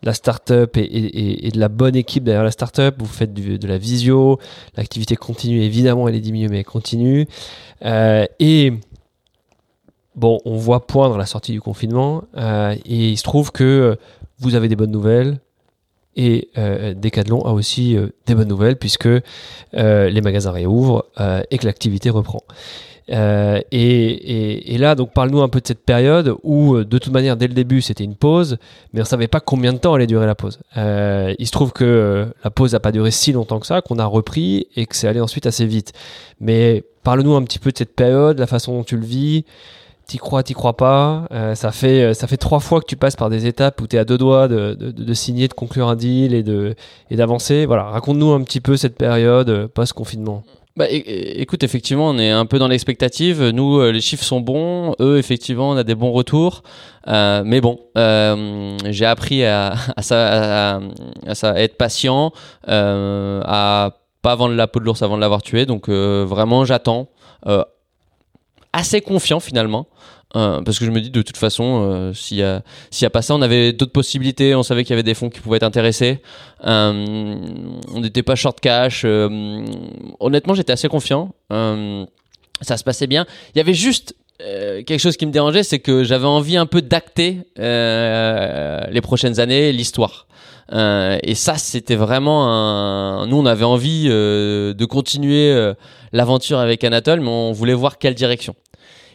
de 0.00 0.06
la 0.06 0.14
startup 0.14 0.76
et, 0.76 1.46
et, 1.48 1.50
de 1.50 1.58
la 1.58 1.68
bonne 1.68 1.96
équipe 1.96 2.22
derrière 2.22 2.44
la 2.44 2.52
startup. 2.52 2.94
Vous 2.98 3.06
faites 3.06 3.34
de 3.34 3.66
la 3.66 3.78
visio, 3.78 4.38
l'activité 4.76 5.16
continue 5.16 5.60
évidemment, 5.62 6.06
elle 6.06 6.14
est 6.14 6.20
diminuée 6.20 6.46
mais 6.48 6.58
elle 6.58 6.64
continue. 6.64 7.26
Et 7.82 8.72
bon, 10.18 10.40
on 10.44 10.56
voit 10.56 10.86
poindre 10.86 11.16
la 11.16 11.26
sortie 11.26 11.52
du 11.52 11.60
confinement 11.60 12.24
euh, 12.36 12.74
et 12.84 13.10
il 13.10 13.16
se 13.16 13.22
trouve 13.22 13.52
que 13.52 13.96
vous 14.40 14.54
avez 14.54 14.68
des 14.68 14.76
bonnes 14.76 14.90
nouvelles 14.90 15.38
et 16.16 16.48
euh, 16.58 16.94
a 16.94 17.52
aussi 17.52 17.96
euh, 17.96 18.08
des 18.26 18.34
bonnes 18.34 18.48
nouvelles 18.48 18.76
puisque 18.76 19.08
les 19.72 20.20
magasins 20.20 20.50
réouvrent 20.50 21.06
et 21.50 21.58
que 21.58 21.66
l'activité 21.66 22.10
reprend. 22.10 22.42
Et, 23.10 24.76
là, 24.78 24.94
donc, 24.94 25.12
parle-nous 25.14 25.40
un 25.40 25.48
peu 25.48 25.60
de 25.60 25.66
cette 25.66 25.84
période 25.84 26.34
où, 26.42 26.76
de 26.76 26.98
toute 26.98 27.12
manière, 27.12 27.38
dès 27.38 27.46
le 27.46 27.54
début, 27.54 27.80
c'était 27.80 28.04
une 28.04 28.16
pause, 28.16 28.58
mais 28.92 29.00
on 29.00 29.04
savait 29.04 29.28
pas 29.28 29.40
combien 29.40 29.72
de 29.72 29.78
temps 29.78 29.94
allait 29.94 30.06
durer 30.06 30.26
la 30.26 30.34
pause. 30.34 30.58
il 30.76 31.46
se 31.46 31.50
trouve 31.52 31.72
que 31.72 32.26
la 32.44 32.50
pause 32.50 32.72
n'a 32.72 32.80
pas 32.80 32.92
duré 32.92 33.10
si 33.10 33.32
longtemps 33.32 33.60
que 33.60 33.66
ça, 33.66 33.80
qu'on 33.80 33.98
a 33.98 34.04
repris 34.04 34.66
et 34.76 34.84
que 34.86 34.96
c'est 34.96 35.08
allé 35.08 35.20
ensuite 35.20 35.46
assez 35.46 35.64
vite. 35.64 35.92
Mais 36.40 36.84
parle-nous 37.02 37.34
un 37.34 37.42
petit 37.44 37.58
peu 37.58 37.70
de 37.70 37.78
cette 37.78 37.94
période, 37.94 38.38
la 38.38 38.46
façon 38.46 38.72
dont 38.72 38.84
tu 38.84 38.96
le 38.96 39.06
vis, 39.06 39.44
t'y 40.08 40.16
crois, 40.16 40.42
t'y 40.42 40.54
crois 40.54 40.76
pas. 40.76 41.26
Euh, 41.32 41.54
ça 41.54 41.70
fait 41.70 42.02
euh, 42.02 42.14
ça 42.14 42.26
fait 42.26 42.38
trois 42.38 42.58
fois 42.58 42.80
que 42.80 42.86
tu 42.86 42.96
passes 42.96 43.14
par 43.14 43.30
des 43.30 43.46
étapes 43.46 43.80
où 43.80 43.86
tu 43.86 43.94
es 43.94 43.98
à 43.98 44.04
deux 44.04 44.18
doigts 44.18 44.48
de, 44.48 44.74
de, 44.74 45.14
signer, 45.14 45.46
de 45.46 45.52
conclure 45.52 45.86
un 45.88 45.96
deal 45.96 46.34
et 46.34 46.42
de 46.42 46.74
et 47.10 47.16
d'avancer. 47.16 47.66
Voilà, 47.66 47.84
raconte-nous 47.84 48.32
un 48.32 48.42
petit 48.42 48.60
peu 48.60 48.76
cette 48.76 48.96
période 48.96 49.50
euh, 49.50 49.68
post 49.68 49.92
confinement. 49.92 50.42
Bah, 50.76 50.86
écoute, 50.90 51.64
effectivement, 51.64 52.08
on 52.08 52.18
est 52.18 52.30
un 52.30 52.46
peu 52.46 52.60
dans 52.60 52.68
l'expectative. 52.68 53.48
Nous, 53.48 53.82
les 53.90 54.00
chiffres 54.00 54.22
sont 54.22 54.40
bons. 54.40 54.94
Eux, 55.00 55.18
effectivement, 55.18 55.70
on 55.70 55.76
a 55.76 55.82
des 55.82 55.96
bons 55.96 56.12
retours. 56.12 56.62
Mais 57.04 57.60
bon, 57.60 57.80
j'ai 57.96 59.04
appris 59.04 59.44
à, 59.44 59.74
à, 59.96 60.02
ça, 60.02 60.80
être 61.56 61.76
patient, 61.76 62.30
euh, 62.68 63.42
à 63.44 63.96
pas 64.22 64.36
vendre 64.36 64.54
la 64.54 64.68
peau 64.68 64.78
de 64.78 64.84
l'ours 64.84 65.02
avant 65.02 65.16
de 65.16 65.20
l'avoir 65.20 65.42
tué. 65.42 65.66
Donc, 65.66 65.88
vraiment, 65.88 66.64
j'attends 66.64 67.08
assez 68.72 69.00
confiant 69.00 69.40
finalement. 69.40 69.88
Euh, 70.36 70.60
parce 70.60 70.78
que 70.78 70.84
je 70.84 70.90
me 70.90 71.00
dis 71.00 71.10
de 71.10 71.22
toute 71.22 71.38
façon, 71.38 71.86
euh, 71.90 72.12
s'il 72.12 72.36
y 72.36 72.42
a 72.42 72.62
s'il 72.90 73.04
y 73.04 73.06
a 73.06 73.10
pas 73.10 73.22
ça, 73.22 73.34
on 73.34 73.40
avait 73.40 73.72
d'autres 73.72 73.92
possibilités. 73.92 74.54
On 74.54 74.62
savait 74.62 74.84
qu'il 74.84 74.90
y 74.90 74.92
avait 74.94 75.02
des 75.02 75.14
fonds 75.14 75.30
qui 75.30 75.40
pouvaient 75.40 75.56
être 75.56 75.62
intéressés. 75.62 76.20
Euh, 76.64 77.36
on 77.94 78.00
n'était 78.00 78.22
pas 78.22 78.34
short 78.34 78.60
cash. 78.60 79.04
honnêtement, 79.04 80.54
j'étais 80.54 80.72
assez 80.72 80.88
confiant. 80.88 81.34
ça 81.50 82.76
se 82.76 82.84
passait 82.84 83.06
bien. 83.06 83.26
Il 83.54 83.58
y 83.58 83.60
avait 83.60 83.74
juste 83.74 84.14
quelque 84.38 84.98
chose 84.98 85.16
qui 85.16 85.26
me 85.26 85.32
dérangeait, 85.32 85.64
c'est 85.64 85.80
que 85.80 86.04
j'avais 86.04 86.26
envie 86.26 86.56
un 86.56 86.66
peu 86.66 86.82
d'acter 86.82 87.38
les 87.56 89.00
prochaines 89.00 89.40
années, 89.40 89.72
l'histoire. 89.72 90.26
Et 90.70 91.34
ça, 91.34 91.56
c'était 91.56 91.96
vraiment 91.96 92.48
un. 92.48 93.26
Nous, 93.26 93.36
on 93.36 93.46
avait 93.46 93.64
envie 93.64 94.08
de 94.08 94.84
continuer 94.84 95.72
l'aventure 96.12 96.58
avec 96.58 96.84
Anatole, 96.84 97.20
mais 97.20 97.30
on 97.30 97.52
voulait 97.52 97.74
voir 97.74 97.98
quelle 97.98 98.14
direction. 98.14 98.54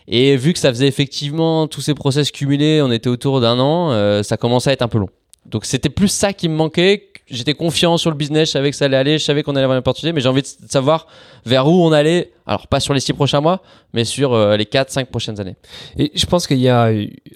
Et 0.07 0.35
vu 0.35 0.53
que 0.53 0.59
ça 0.59 0.69
faisait 0.69 0.87
effectivement 0.87 1.67
tous 1.67 1.81
ces 1.81 1.93
process 1.93 2.31
cumulés, 2.31 2.81
on 2.81 2.91
était 2.91 3.09
autour 3.09 3.39
d'un 3.41 3.59
an, 3.59 3.91
euh, 3.91 4.23
ça 4.23 4.37
commençait 4.37 4.71
à 4.71 4.73
être 4.73 4.81
un 4.81 4.87
peu 4.87 4.97
long. 4.97 5.09
Donc 5.45 5.65
c'était 5.65 5.89
plus 5.89 6.09
ça 6.09 6.33
qui 6.33 6.49
me 6.49 6.55
manquait. 6.55 7.09
J'étais 7.27 7.53
confiant 7.53 7.97
sur 7.97 8.11
le 8.11 8.17
business, 8.17 8.49
je 8.49 8.53
savais 8.53 8.69
que 8.69 8.75
ça 8.75 8.85
allait 8.85 8.97
aller, 8.97 9.17
je 9.17 9.23
savais 9.23 9.43
qu'on 9.43 9.53
allait 9.53 9.63
avoir 9.63 9.77
une 9.77 9.79
opportunité, 9.79 10.13
mais 10.13 10.19
j'ai 10.19 10.27
envie 10.27 10.41
de 10.41 10.47
savoir 10.69 11.07
vers 11.45 11.67
où 11.67 11.85
on 11.85 11.91
allait. 11.93 12.31
Alors 12.45 12.67
pas 12.67 12.81
sur 12.81 12.93
les 12.93 12.99
six 12.99 13.13
prochains 13.13 13.39
mois, 13.39 13.61
mais 13.93 14.03
sur 14.03 14.33
euh, 14.33 14.57
les 14.57 14.65
quatre, 14.65 14.91
cinq 14.91 15.07
prochaines 15.09 15.39
années. 15.39 15.55
Et 15.97 16.11
je 16.15 16.25
pense 16.25 16.47
qu'il 16.47 16.59
y 16.59 16.67
a 16.67 16.91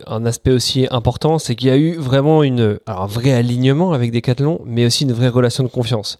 un 0.06 0.26
aspect 0.26 0.52
aussi 0.52 0.88
important, 0.92 1.40
c'est 1.40 1.56
qu'il 1.56 1.70
y 1.70 1.72
a 1.72 1.78
eu 1.78 1.96
vraiment 1.96 2.44
une, 2.44 2.80
alors 2.86 3.04
un 3.04 3.08
vrai 3.08 3.32
alignement 3.32 3.94
avec 3.94 4.12
Decathlon, 4.12 4.60
mais 4.66 4.86
aussi 4.86 5.06
une 5.06 5.14
vraie 5.14 5.30
relation 5.30 5.64
de 5.64 5.70
confiance. 5.70 6.18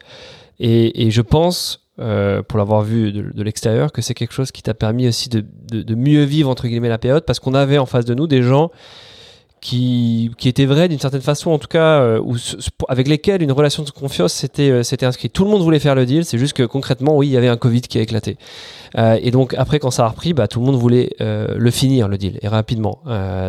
Et, 0.60 1.12
je 1.12 1.22
pense 1.22 1.82
euh, 2.00 2.42
pour 2.44 2.58
l'avoir 2.58 2.82
vu 2.82 3.12
de, 3.12 3.44
l'extérieur, 3.44 3.92
que 3.92 4.02
c'est 4.02 4.14
quelque 4.14 4.34
chose 4.34 4.52
qui 4.52 4.64
t'a 4.64 4.74
permis 4.74 5.08
aussi 5.08 5.30
de, 5.30 5.44
de, 5.72 5.96
mieux 5.96 6.24
vivre 6.24 6.50
entre 6.50 6.68
guillemets 6.68 6.90
la 6.90 6.98
période, 6.98 7.26
parce 7.26 7.40
qu'on 7.40 7.54
avait 7.54 7.78
en 7.78 7.86
face 7.86 8.06
de 8.06 8.14
nous 8.14 8.28
des 8.28 8.44
gens 8.44 8.72
qui, 9.62 10.32
qui 10.38 10.50
étaient 10.50 10.66
vrais 10.66 10.88
d'une 10.88 11.00
certaine 11.00 11.22
façon, 11.22 11.52
en 11.52 11.60
tout 11.60 11.68
cas, 11.68 12.02
euh, 12.02 12.22
avec 12.88 13.08
lesquels 13.08 13.42
une 13.42 13.52
relation 13.52 13.84
de 13.84 13.90
confiance 13.90 14.34
s'était 14.34 14.70
euh, 14.70 14.84
inscrite. 15.02 15.34
Tout 15.34 15.46
le 15.46 15.52
monde 15.52 15.62
voulait 15.62 15.80
faire 15.80 15.96
le 15.96 16.06
deal, 16.06 16.26
c'est 16.26 16.38
juste 16.38 16.54
que 16.54 16.64
concrètement, 16.64 17.16
oui, 17.18 17.28
il 17.28 17.32
y 17.32 17.38
avait 17.38 17.48
un 17.48 17.58
Covid 17.58 17.82
qui 17.82 17.98
a 17.98 18.02
éclaté. 18.02 18.38
et 18.96 19.32
donc 19.32 19.54
après, 19.58 19.80
quand 19.80 19.92
ça 19.92 20.06
a 20.06 20.10
repris, 20.10 20.34
bah, 20.34 20.48
tout 20.48 20.60
le 20.60 20.66
monde 20.66 20.76
voulait 20.76 21.16
le 21.20 21.72
finir 21.72 22.08
le 22.08 22.18
deal 22.18 22.40
et 22.42 22.48
rapidement. 22.48 23.02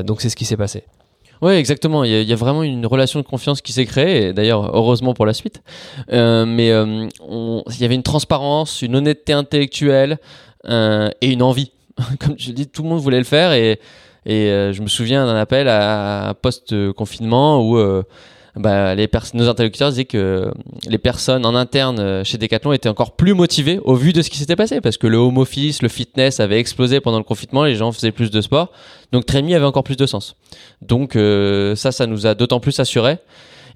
donc 0.05 0.21
c'est 0.21 0.29
ce 0.29 0.37
qui 0.37 0.45
s'est 0.45 0.57
passé. 0.57 0.85
Oui, 1.41 1.53
exactement. 1.53 2.05
Il 2.05 2.11
y, 2.11 2.33
a, 2.33 2.37
vraiment 2.37 2.63
une 2.63 2.87
relation 2.87 3.21
de 3.21 3.25
confiance 3.25 3.61
qui 3.61 3.73
s'est 3.73 3.87
créée, 3.87 4.33
d'ailleurs, 4.33 4.75
heureusement 4.75 5.15
pour 5.15 5.25
la 5.25 5.33
suite. 5.33 5.63
Euh, 6.13 6.45
mais 6.45 6.71
euh, 6.71 7.09
il 7.31 7.81
y 7.81 7.85
avait 7.85 7.95
une 7.95 8.03
transparence, 8.03 8.83
une 8.83 8.97
honnêteté 8.97 9.33
intellectuelle 9.33 10.19
euh, 10.67 11.11
et 11.21 11.31
une 11.33 11.43
envie. 11.43 11.73
Comme 12.21 12.35
je 12.39 12.51
dis, 12.51 12.67
tout 12.67 12.83
le 12.83 12.89
monde 12.89 13.01
voulait 13.01 13.19
le 13.19 13.25
faire 13.25 13.53
et, 13.53 13.81
et 14.29 14.73
je 14.73 14.83
me 14.83 14.89
souviens 14.89 15.27
d'un 15.27 15.37
appel 15.37 15.69
à, 15.69 16.29
à 16.29 16.35
post-confinement 16.35 17.61
où 17.69 17.77
bah, 18.59 18.95
les 18.97 19.09
nos 19.35 19.49
interlocuteurs 19.49 19.91
disaient 19.91 20.05
que 20.05 20.51
les 20.89 20.99
personnes 20.99 21.47
en 21.47 21.55
interne 21.55 22.01
euh, 22.01 22.25
chez 22.25 22.39
Decathlon 22.39 22.73
étaient 22.73 22.89
encore 22.89 23.13
plus 23.15 23.35
motivées 23.35 23.79
au 23.85 23.95
vu 23.95 24.13
de 24.13 24.21
ce 24.21 24.31
qui 24.31 24.39
s'était 24.39 24.57
passé 24.57 24.81
parce 24.81 24.97
que 24.97 25.07
le 25.07 25.17
home 25.17 25.39
office, 25.39 25.81
le 25.81 25.89
fitness 25.89 26.41
avait 26.41 26.59
explosé 26.59 27.01
pendant 27.01 27.19
le 27.19 27.25
confinement, 27.25 27.65
les 27.65 27.77
gens 27.77 27.93
faisaient 27.93 28.11
plus 28.11 28.31
de 28.31 28.41
sport, 28.41 28.73
donc 29.13 29.27
Trémi 29.27 29.55
avait 29.55 29.65
encore 29.65 29.85
plus 29.85 29.97
de 29.97 30.07
sens. 30.07 30.35
Donc 30.83 31.15
euh, 31.15 31.77
ça, 31.77 31.93
ça 31.93 32.07
nous 32.07 32.27
a 32.27 32.35
d'autant 32.35 32.59
plus 32.59 32.79
assuré. 32.81 33.19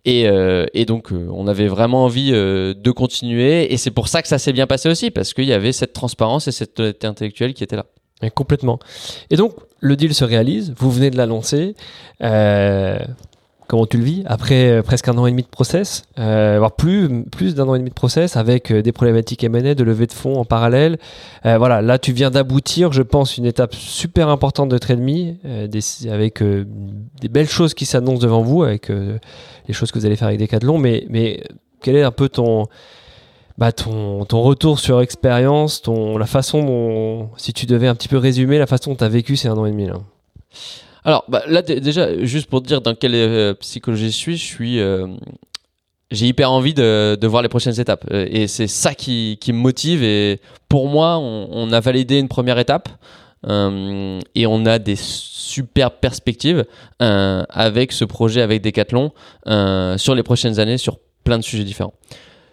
Et, 0.04 0.26
euh, 0.26 0.66
et, 0.74 0.84
donc, 0.84 1.12
on 1.12 1.46
avait 1.46 1.68
vraiment 1.68 2.04
envie 2.04 2.32
de 2.32 2.90
continuer. 2.90 3.72
Et 3.72 3.76
c'est 3.76 3.92
pour 3.92 4.08
ça 4.08 4.20
que 4.20 4.26
ça 4.26 4.38
s'est 4.38 4.52
bien 4.52 4.66
passé 4.66 4.88
aussi, 4.88 5.12
parce 5.12 5.32
qu'il 5.32 5.44
y 5.44 5.52
avait 5.52 5.70
cette 5.70 5.92
transparence 5.92 6.48
et 6.48 6.50
cette 6.50 6.80
honnêteté 6.80 7.06
intellectuelle 7.06 7.54
qui 7.54 7.62
était 7.62 7.76
là. 7.76 7.86
Complètement. 8.30 8.78
Et 9.30 9.36
donc, 9.36 9.54
le 9.80 9.96
deal 9.96 10.14
se 10.14 10.24
réalise. 10.24 10.74
Vous 10.76 10.90
venez 10.90 11.10
de 11.10 11.16
l'annoncer. 11.16 11.74
Euh, 12.22 12.98
comment 13.72 13.86
tu 13.86 13.96
le 13.96 14.04
vis 14.04 14.22
après 14.26 14.68
euh, 14.68 14.82
presque 14.82 15.08
un 15.08 15.16
an 15.16 15.24
et 15.24 15.30
demi 15.30 15.44
de 15.44 15.48
process, 15.48 16.04
euh, 16.18 16.56
voire 16.58 16.72
plus, 16.72 17.24
plus 17.24 17.54
d'un 17.54 17.66
an 17.68 17.74
et 17.74 17.78
demi 17.78 17.88
de 17.88 17.94
process 17.94 18.36
avec 18.36 18.70
euh, 18.70 18.82
des 18.82 18.92
problématiques 18.92 19.42
M&A, 19.44 19.74
de 19.74 19.82
levée 19.82 20.06
de 20.06 20.12
fonds 20.12 20.38
en 20.38 20.44
parallèle. 20.44 20.98
voilà, 21.42 21.80
là 21.80 21.98
tu 21.98 22.12
viens 22.12 22.30
d'aboutir, 22.30 22.92
je 22.92 23.00
pense, 23.00 23.38
une 23.38 23.46
étape 23.46 23.74
super 23.74 24.28
importante 24.28 24.68
de 24.68 24.76
Trade 24.76 25.00
avec 26.10 26.42
des 26.42 27.28
belles 27.28 27.48
choses 27.48 27.72
qui 27.72 27.86
s'annoncent 27.86 28.20
devant 28.20 28.42
vous, 28.42 28.62
avec 28.62 28.88
les 28.88 29.72
choses 29.72 29.90
que 29.90 29.98
vous 29.98 30.04
allez 30.04 30.16
faire 30.16 30.28
avec 30.28 30.38
Decathlon. 30.38 30.76
Mais, 30.76 31.06
mais 31.08 31.42
quel 31.80 31.96
est 31.96 32.02
un 32.02 32.10
peu 32.10 32.28
ton, 32.28 32.66
bah, 33.58 33.72
ton, 33.72 34.24
ton 34.24 34.42
retour 34.42 34.78
sur 34.78 35.00
expérience, 35.00 35.82
ton, 35.82 36.18
la 36.18 36.26
façon 36.26 36.62
dont, 36.62 37.30
si 37.36 37.52
tu 37.52 37.66
devais 37.66 37.88
un 37.88 37.94
petit 37.94 38.08
peu 38.08 38.16
résumer 38.18 38.58
la 38.58 38.66
façon 38.66 38.90
dont 38.90 38.96
tu 38.96 39.04
as 39.04 39.08
vécu 39.08 39.36
ces 39.36 39.48
un 39.48 39.56
an 39.56 39.66
et 39.66 39.70
demi 39.70 39.86
là 39.86 39.96
alors 41.04 41.24
bah, 41.28 41.42
là 41.48 41.62
déjà, 41.62 42.24
juste 42.24 42.48
pour 42.48 42.62
te 42.62 42.68
dire 42.68 42.80
dans 42.80 42.94
quelle 42.94 43.14
euh, 43.14 43.54
psychologie 43.54 44.10
je 44.10 44.16
suis, 44.16 44.36
je 44.36 44.44
suis, 44.44 44.80
euh, 44.80 45.08
j'ai 46.10 46.26
hyper 46.26 46.52
envie 46.52 46.74
de, 46.74 47.16
de, 47.20 47.26
voir 47.26 47.42
les 47.42 47.48
prochaines 47.48 47.80
étapes 47.80 48.04
euh, 48.12 48.26
et 48.30 48.46
c'est 48.46 48.68
ça 48.68 48.94
qui, 48.94 49.38
qui, 49.40 49.52
me 49.52 49.58
motive. 49.58 50.04
Et 50.04 50.40
pour 50.68 50.88
moi, 50.88 51.18
on, 51.18 51.72
a 51.72 51.80
validé 51.80 52.18
une 52.18 52.28
première 52.28 52.58
étape. 52.58 52.88
et 53.48 54.46
on 54.46 54.66
a 54.66 54.78
des 54.78 54.96
super 54.96 55.90
perspectives 55.90 56.64
avec 57.00 57.90
ce 57.92 58.04
projet 58.04 58.40
avec 58.40 58.62
Decathlon 58.62 59.10
sur 59.96 60.14
les 60.14 60.22
prochaines 60.22 60.60
années 60.60 60.78
sur 60.78 60.98
plein 61.24 61.38
de 61.38 61.44
sujets 61.44 61.64
différents. 61.64 61.94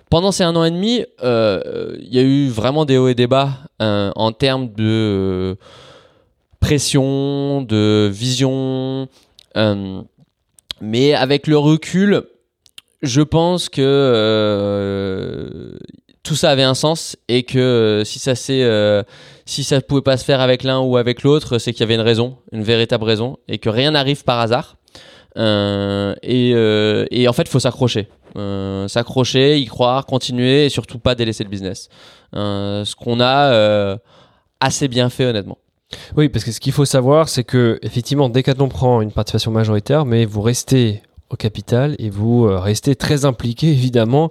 Pendant 0.10 0.32
ces 0.32 0.44
un 0.44 0.56
an 0.56 0.64
et 0.64 0.72
demi, 0.72 1.06
il 1.22 2.14
y 2.14 2.20
a 2.20 2.24
eu 2.24 2.48
vraiment 2.48 2.86
des 2.86 2.98
hauts 2.98 3.10
et 3.10 3.16
des 3.16 3.28
bas 3.28 3.50
en 3.80 4.32
termes 4.32 4.74
de 4.74 5.58
pression, 6.60 7.62
de 7.62 8.10
vision. 8.12 9.08
mais 10.82 11.14
avec 11.14 11.48
le 11.48 11.58
recul, 11.58 12.24
je 13.02 13.22
pense 13.22 13.70
que 13.70 13.82
euh, 13.82 15.72
tout 16.24 16.36
ça 16.36 16.52
avait 16.52 16.64
un 16.64 16.74
sens 16.74 17.16
et 17.28 17.44
que 17.44 17.60
euh, 17.60 18.04
si 18.04 18.20
ça 18.20 18.36
c'est 18.36 18.64
euh, 18.64 19.04
pouvait 19.88 20.02
pas 20.02 20.18
se 20.18 20.26
faire 20.26 20.42
avec 20.42 20.64
l'un 20.64 20.80
ou 20.80 20.98
avec 20.98 21.24
l'autre, 21.24 21.58
c'est 21.58 21.72
qu'il 21.72 21.82
y 21.82 21.84
avait 21.84 21.96
une 21.96 22.02
raison, 22.02 22.38
une 22.52 22.64
véritable 22.64 23.06
raison 23.06 23.38
et 23.48 23.58
que 23.58 23.70
rien 23.70 23.92
n'arrive 23.92 24.24
par 24.24 24.40
hasard. 24.40 24.78
Et, 25.36 26.50
et, 27.12 27.28
en 27.28 27.34
fait, 27.34 27.44
il 27.44 27.50
faut 27.50 27.60
s'accrocher, 27.60 28.08
s'accrocher, 28.88 29.60
y 29.60 29.66
croire, 29.66 30.06
continuer 30.06 30.66
et 30.66 30.70
surtout 30.70 31.00
pas 31.00 31.16
délaisser 31.16 31.44
le 31.44 31.50
business. 31.50 31.90
ce 32.34 32.96
qu'on 32.96 33.20
a 33.20 33.98
assez 34.60 34.88
bien 34.88 35.10
fait 35.10 35.26
honnêtement. 35.26 35.58
Oui, 36.16 36.30
parce 36.30 36.46
que 36.46 36.52
ce 36.52 36.60
qu'il 36.60 36.74
faut 36.74 36.86
savoir, 36.86 37.30
c'est 37.30 37.44
que 37.44 37.80
effectivement, 37.82 38.30
Decathlon 38.30 38.70
prend 38.70 39.02
une 39.02 39.12
participation 39.12 39.52
majoritaire, 39.52 40.06
mais 40.06 40.26
vous 40.26 40.42
restez 40.42 41.02
au 41.30 41.36
capital 41.36 41.96
et 42.00 42.10
vous 42.10 42.46
euh, 42.46 42.60
restez 42.60 42.96
très 42.96 43.26
impliqué 43.26 43.68
évidemment 43.72 44.30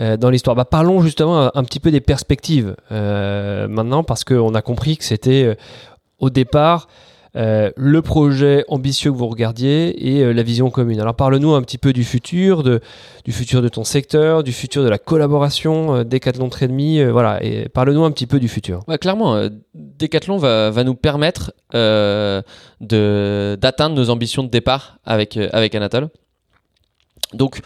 euh, 0.00 0.16
dans 0.16 0.30
l'histoire. 0.30 0.56
Bah, 0.56 0.64
parlons 0.64 1.02
justement 1.02 1.50
un, 1.54 1.64
petit 1.64 1.80
peu 1.80 1.90
des 1.90 2.00
perspectives 2.00 2.76
euh, 2.92 3.68
maintenant 3.68 4.04
parce 4.04 4.24
qu'on 4.24 4.54
a 4.54 4.62
compris 4.62 4.96
que 4.96 5.04
c'était 5.04 5.56
au 6.18 6.30
départ 6.30 6.88
le 7.38 8.00
projet 8.00 8.64
ambitieux 8.68 9.12
que 9.12 9.16
vous 9.16 9.28
regardiez 9.28 10.08
et 10.08 10.32
la 10.32 10.42
vision 10.42 10.70
commune. 10.70 11.00
Alors 11.00 11.14
parle-nous 11.14 11.54
un 11.54 11.62
petit 11.62 11.78
peu 11.78 11.92
du 11.92 12.02
futur, 12.02 12.64
du 12.64 13.32
futur 13.32 13.62
de 13.62 13.68
ton 13.68 13.84
secteur, 13.84 14.42
du 14.42 14.52
futur 14.52 14.82
de 14.82 14.88
la 14.88 14.98
collaboration 14.98 16.02
Decathlon 16.02 16.48
Trade 16.48 16.72
voilà, 17.10 17.42
et 17.44 17.68
parle-nous 17.68 18.02
un 18.04 18.10
petit 18.10 18.26
peu 18.26 18.40
du 18.40 18.48
futur. 18.48 18.84
Clairement, 19.00 19.48
Decathlon 19.74 20.38
va, 20.38 20.70
va, 20.70 20.82
nous 20.82 20.96
permettre 20.96 21.52
d'atteindre 22.80 23.94
nos 23.94 24.10
ambitions 24.10 24.42
de 24.42 24.48
départ 24.48 24.98
avec, 25.04 25.36
avec 25.36 25.74
Anatole. 25.74 26.08
Donc, 27.34 27.60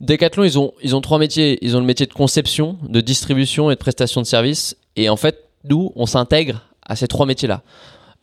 Decathlon, 0.00 0.44
ils 0.44 0.58
ont, 0.58 0.72
ils 0.82 0.96
ont 0.96 1.00
trois 1.00 1.18
métiers. 1.18 1.58
Ils 1.62 1.76
ont 1.76 1.80
le 1.80 1.86
métier 1.86 2.06
de 2.06 2.12
conception, 2.12 2.78
de 2.82 3.00
distribution 3.00 3.70
et 3.70 3.74
de 3.74 3.78
prestation 3.78 4.20
de 4.20 4.26
services. 4.26 4.76
Et 4.96 5.08
en 5.08 5.16
fait, 5.16 5.48
nous, 5.64 5.92
on 5.94 6.06
s'intègre 6.06 6.62
à 6.84 6.96
ces 6.96 7.06
trois 7.06 7.24
métiers-là. 7.24 7.62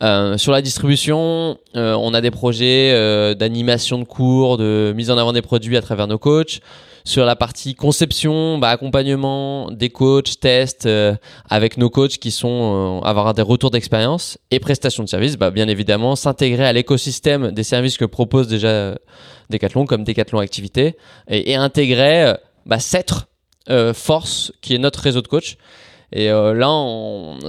Euh, 0.02 0.38
sur 0.38 0.52
la 0.52 0.62
distribution, 0.62 1.58
euh, 1.76 1.94
on 1.94 2.14
a 2.14 2.22
des 2.22 2.30
projets 2.30 2.92
euh, 2.92 3.34
d'animation 3.34 3.98
de 3.98 4.04
cours, 4.04 4.56
de 4.56 4.94
mise 4.96 5.10
en 5.10 5.18
avant 5.18 5.34
des 5.34 5.42
produits 5.42 5.76
à 5.76 5.82
travers 5.82 6.06
nos 6.06 6.18
coachs. 6.18 6.60
Sur 7.04 7.24
la 7.24 7.36
partie 7.36 7.74
conception, 7.74 8.58
bah, 8.58 8.70
accompagnement 8.70 9.70
des 9.70 9.88
coachs, 9.90 10.38
tests 10.40 10.88
avec 11.48 11.78
nos 11.78 11.88
coachs 11.88 12.18
qui 12.18 12.30
sont 12.30 13.00
avoir 13.04 13.32
des 13.32 13.40
retours 13.40 13.70
d'expérience 13.70 14.36
et 14.50 14.60
prestation 14.60 15.02
de 15.02 15.08
services, 15.08 15.36
bah, 15.36 15.50
bien 15.50 15.66
évidemment 15.66 16.14
s'intégrer 16.14 16.66
à 16.66 16.74
l'écosystème 16.74 17.52
des 17.52 17.64
services 17.64 17.96
que 17.96 18.04
propose 18.04 18.48
déjà 18.48 18.98
Decathlon 19.48 19.86
comme 19.86 20.04
Decathlon 20.04 20.40
Activité 20.40 20.96
et, 21.28 21.56
intégrer 21.56 22.34
bah, 22.66 22.78
force 23.94 24.52
qui 24.60 24.74
est 24.74 24.78
notre 24.78 25.00
réseau 25.00 25.22
de 25.22 25.28
coachs 25.28 25.56
et 26.12 26.30
euh, 26.30 26.54
là, 26.54 26.66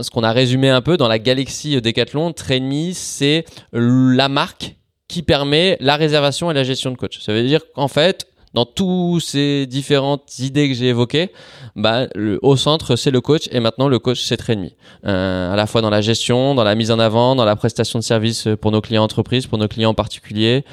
ce 0.03 0.09
qu'on 0.09 0.23
a 0.23 0.31
résumé 0.31 0.69
un 0.69 0.81
peu 0.81 0.97
dans 0.97 1.07
la 1.07 1.19
galaxie 1.19 1.81
Decathlon, 1.81 2.33
Trainme, 2.33 2.91
c'est 2.93 3.45
la 3.73 4.29
marque 4.29 4.75
qui 5.07 5.23
permet 5.23 5.77
la 5.79 5.97
réservation 5.97 6.51
et 6.51 6.53
la 6.53 6.63
gestion 6.63 6.91
de 6.91 6.95
coach. 6.95 7.19
Ça 7.19 7.33
veut 7.33 7.43
dire 7.43 7.61
qu'en 7.73 7.87
fait, 7.87 8.27
dans 8.53 8.65
toutes 8.65 9.21
ces 9.21 9.65
différentes 9.65 10.39
idées 10.39 10.67
que 10.69 10.75
j'ai 10.75 10.87
évoquées, 10.87 11.31
bah, 11.75 12.07
au 12.41 12.55
centre, 12.57 12.95
c'est 12.95 13.11
le 13.11 13.21
coach 13.21 13.47
et 13.51 13.59
maintenant 13.59 13.87
le 13.87 13.99
coach, 13.99 14.21
c'est 14.21 14.37
Trainme. 14.37 14.69
Euh, 15.05 15.53
à 15.53 15.55
la 15.55 15.67
fois 15.67 15.81
dans 15.81 15.89
la 15.89 16.01
gestion, 16.01 16.55
dans 16.55 16.63
la 16.63 16.75
mise 16.75 16.91
en 16.91 16.99
avant, 16.99 17.35
dans 17.35 17.45
la 17.45 17.55
prestation 17.55 17.99
de 17.99 18.03
services 18.03 18.47
pour 18.59 18.71
nos 18.71 18.81
clients 18.81 19.03
entreprises, 19.03 19.47
pour 19.47 19.57
nos 19.57 19.67
clients 19.67 19.93
particuliers. 19.93 20.65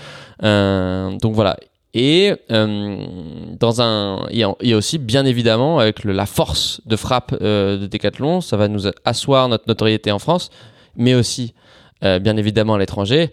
Euh, 0.42 1.16
donc 1.18 1.34
voilà. 1.34 1.56
Et 1.94 2.34
euh, 2.50 3.06
dans 3.58 3.80
un, 3.80 4.26
il 4.30 4.38
y, 4.38 4.72
a, 4.72 4.76
aussi 4.76 4.98
bien 4.98 5.24
évidemment 5.24 5.78
avec 5.78 6.04
la 6.04 6.26
force 6.26 6.80
de 6.84 6.96
frappe 6.96 7.34
euh, 7.40 7.78
de 7.78 7.86
Decathlon, 7.86 8.40
ça 8.40 8.56
va 8.56 8.68
nous 8.68 8.82
asseoir 9.04 9.48
notre 9.48 9.64
notoriété 9.68 10.12
en 10.12 10.18
France, 10.18 10.50
mais 10.96 11.14
aussi 11.14 11.54
euh, 12.04 12.18
bien 12.18 12.36
évidemment 12.36 12.74
à 12.74 12.78
l'étranger. 12.78 13.32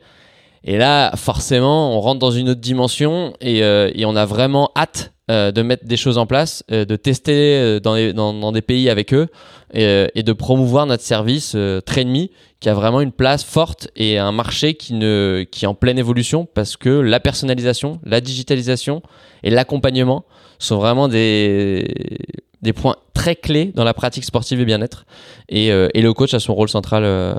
Et 0.63 0.77
là, 0.77 1.15
forcément, 1.15 1.95
on 1.95 1.99
rentre 1.99 2.19
dans 2.19 2.31
une 2.31 2.49
autre 2.49 2.61
dimension 2.61 3.33
et, 3.39 3.59
et 3.59 4.05
on 4.05 4.15
a 4.15 4.25
vraiment 4.25 4.71
hâte 4.75 5.13
de 5.27 5.61
mettre 5.61 5.85
des 5.85 5.97
choses 5.97 6.17
en 6.17 6.25
place, 6.25 6.63
de 6.69 6.95
tester 6.95 7.79
dans, 7.79 8.13
dans, 8.13 8.33
dans, 8.33 8.51
des 8.51 8.61
pays 8.61 8.89
avec 8.89 9.13
eux 9.13 9.27
et, 9.73 10.07
et 10.15 10.23
de 10.23 10.33
promouvoir 10.33 10.85
notre 10.85 11.03
service 11.03 11.53
euh, 11.55 11.81
Trainme 11.81 12.27
qui 12.59 12.69
a 12.69 12.73
vraiment 12.73 13.01
une 13.01 13.11
place 13.11 13.43
forte 13.43 13.89
et 13.95 14.17
un 14.17 14.31
marché 14.31 14.75
qui, 14.75 14.93
ne, 14.93 15.45
qui 15.49 15.65
est 15.65 15.67
en 15.67 15.75
pleine 15.75 15.99
évolution 15.99 16.47
parce 16.51 16.77
que 16.77 16.89
la 16.89 17.19
personnalisation, 17.19 17.99
la 18.03 18.21
digitalisation 18.21 19.01
et 19.43 19.49
l'accompagnement 19.49 20.25
sont 20.57 20.77
vraiment 20.77 21.07
des, 21.07 22.17
des 22.61 22.73
points 22.73 22.95
très 23.13 23.35
clés 23.35 23.71
dans 23.75 23.83
la 23.83 23.93
pratique 23.93 24.23
sportive 24.23 24.59
et 24.61 24.65
bien-être. 24.65 25.05
Et, 25.49 25.71
euh, 25.71 25.89
et, 25.93 26.01
le 26.01 26.13
coach 26.13 26.33
a 26.33 26.39
son 26.39 26.55
rôle 26.55 26.69
central 26.69 27.03
euh, 27.03 27.35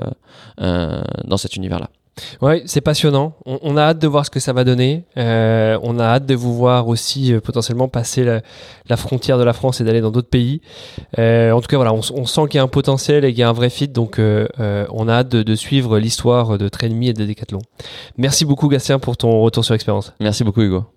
euh 0.61 1.01
dans 1.25 1.37
cet 1.37 1.55
univers-là. 1.55 1.89
Ouais, 2.41 2.63
c'est 2.65 2.81
passionnant. 2.81 3.33
On, 3.45 3.77
a 3.77 3.81
hâte 3.81 3.99
de 3.99 4.07
voir 4.07 4.25
ce 4.25 4.31
que 4.31 4.39
ça 4.39 4.53
va 4.53 4.63
donner. 4.63 5.03
Euh, 5.17 5.77
on 5.83 5.99
a 5.99 6.03
hâte 6.03 6.25
de 6.25 6.35
vous 6.35 6.55
voir 6.55 6.87
aussi 6.87 7.33
euh, 7.33 7.39
potentiellement 7.39 7.87
passer 7.87 8.23
la, 8.23 8.97
frontière 8.97 9.37
de 9.37 9.43
la 9.43 9.53
France 9.53 9.81
et 9.81 9.83
d'aller 9.83 10.01
dans 10.01 10.11
d'autres 10.11 10.29
pays. 10.29 10.61
Euh, 11.19 11.51
en 11.51 11.61
tout 11.61 11.67
cas, 11.67 11.77
voilà, 11.77 11.93
on, 11.93 12.01
sent 12.01 12.41
qu'il 12.49 12.55
y 12.55 12.59
a 12.59 12.63
un 12.63 12.67
potentiel 12.67 13.25
et 13.25 13.29
qu'il 13.29 13.39
y 13.39 13.43
a 13.43 13.49
un 13.49 13.53
vrai 13.53 13.69
fit. 13.69 13.87
Donc, 13.87 14.19
on 14.19 15.07
a 15.07 15.13
hâte 15.13 15.29
de, 15.29 15.43
de 15.43 15.55
suivre 15.55 15.99
l'histoire 15.99 16.57
de 16.57 16.69
Trainme 16.69 17.03
et 17.03 17.13
de 17.13 17.25
Decathlon. 17.25 17.59
Merci 18.17 18.45
beaucoup, 18.45 18.67
Gastien, 18.67 18.99
pour 18.99 19.17
ton 19.17 19.41
retour 19.41 19.63
sur 19.63 19.75
expérience. 19.75 20.13
Merci 20.19 20.43
beaucoup, 20.43 20.61
Hugo. 20.61 20.96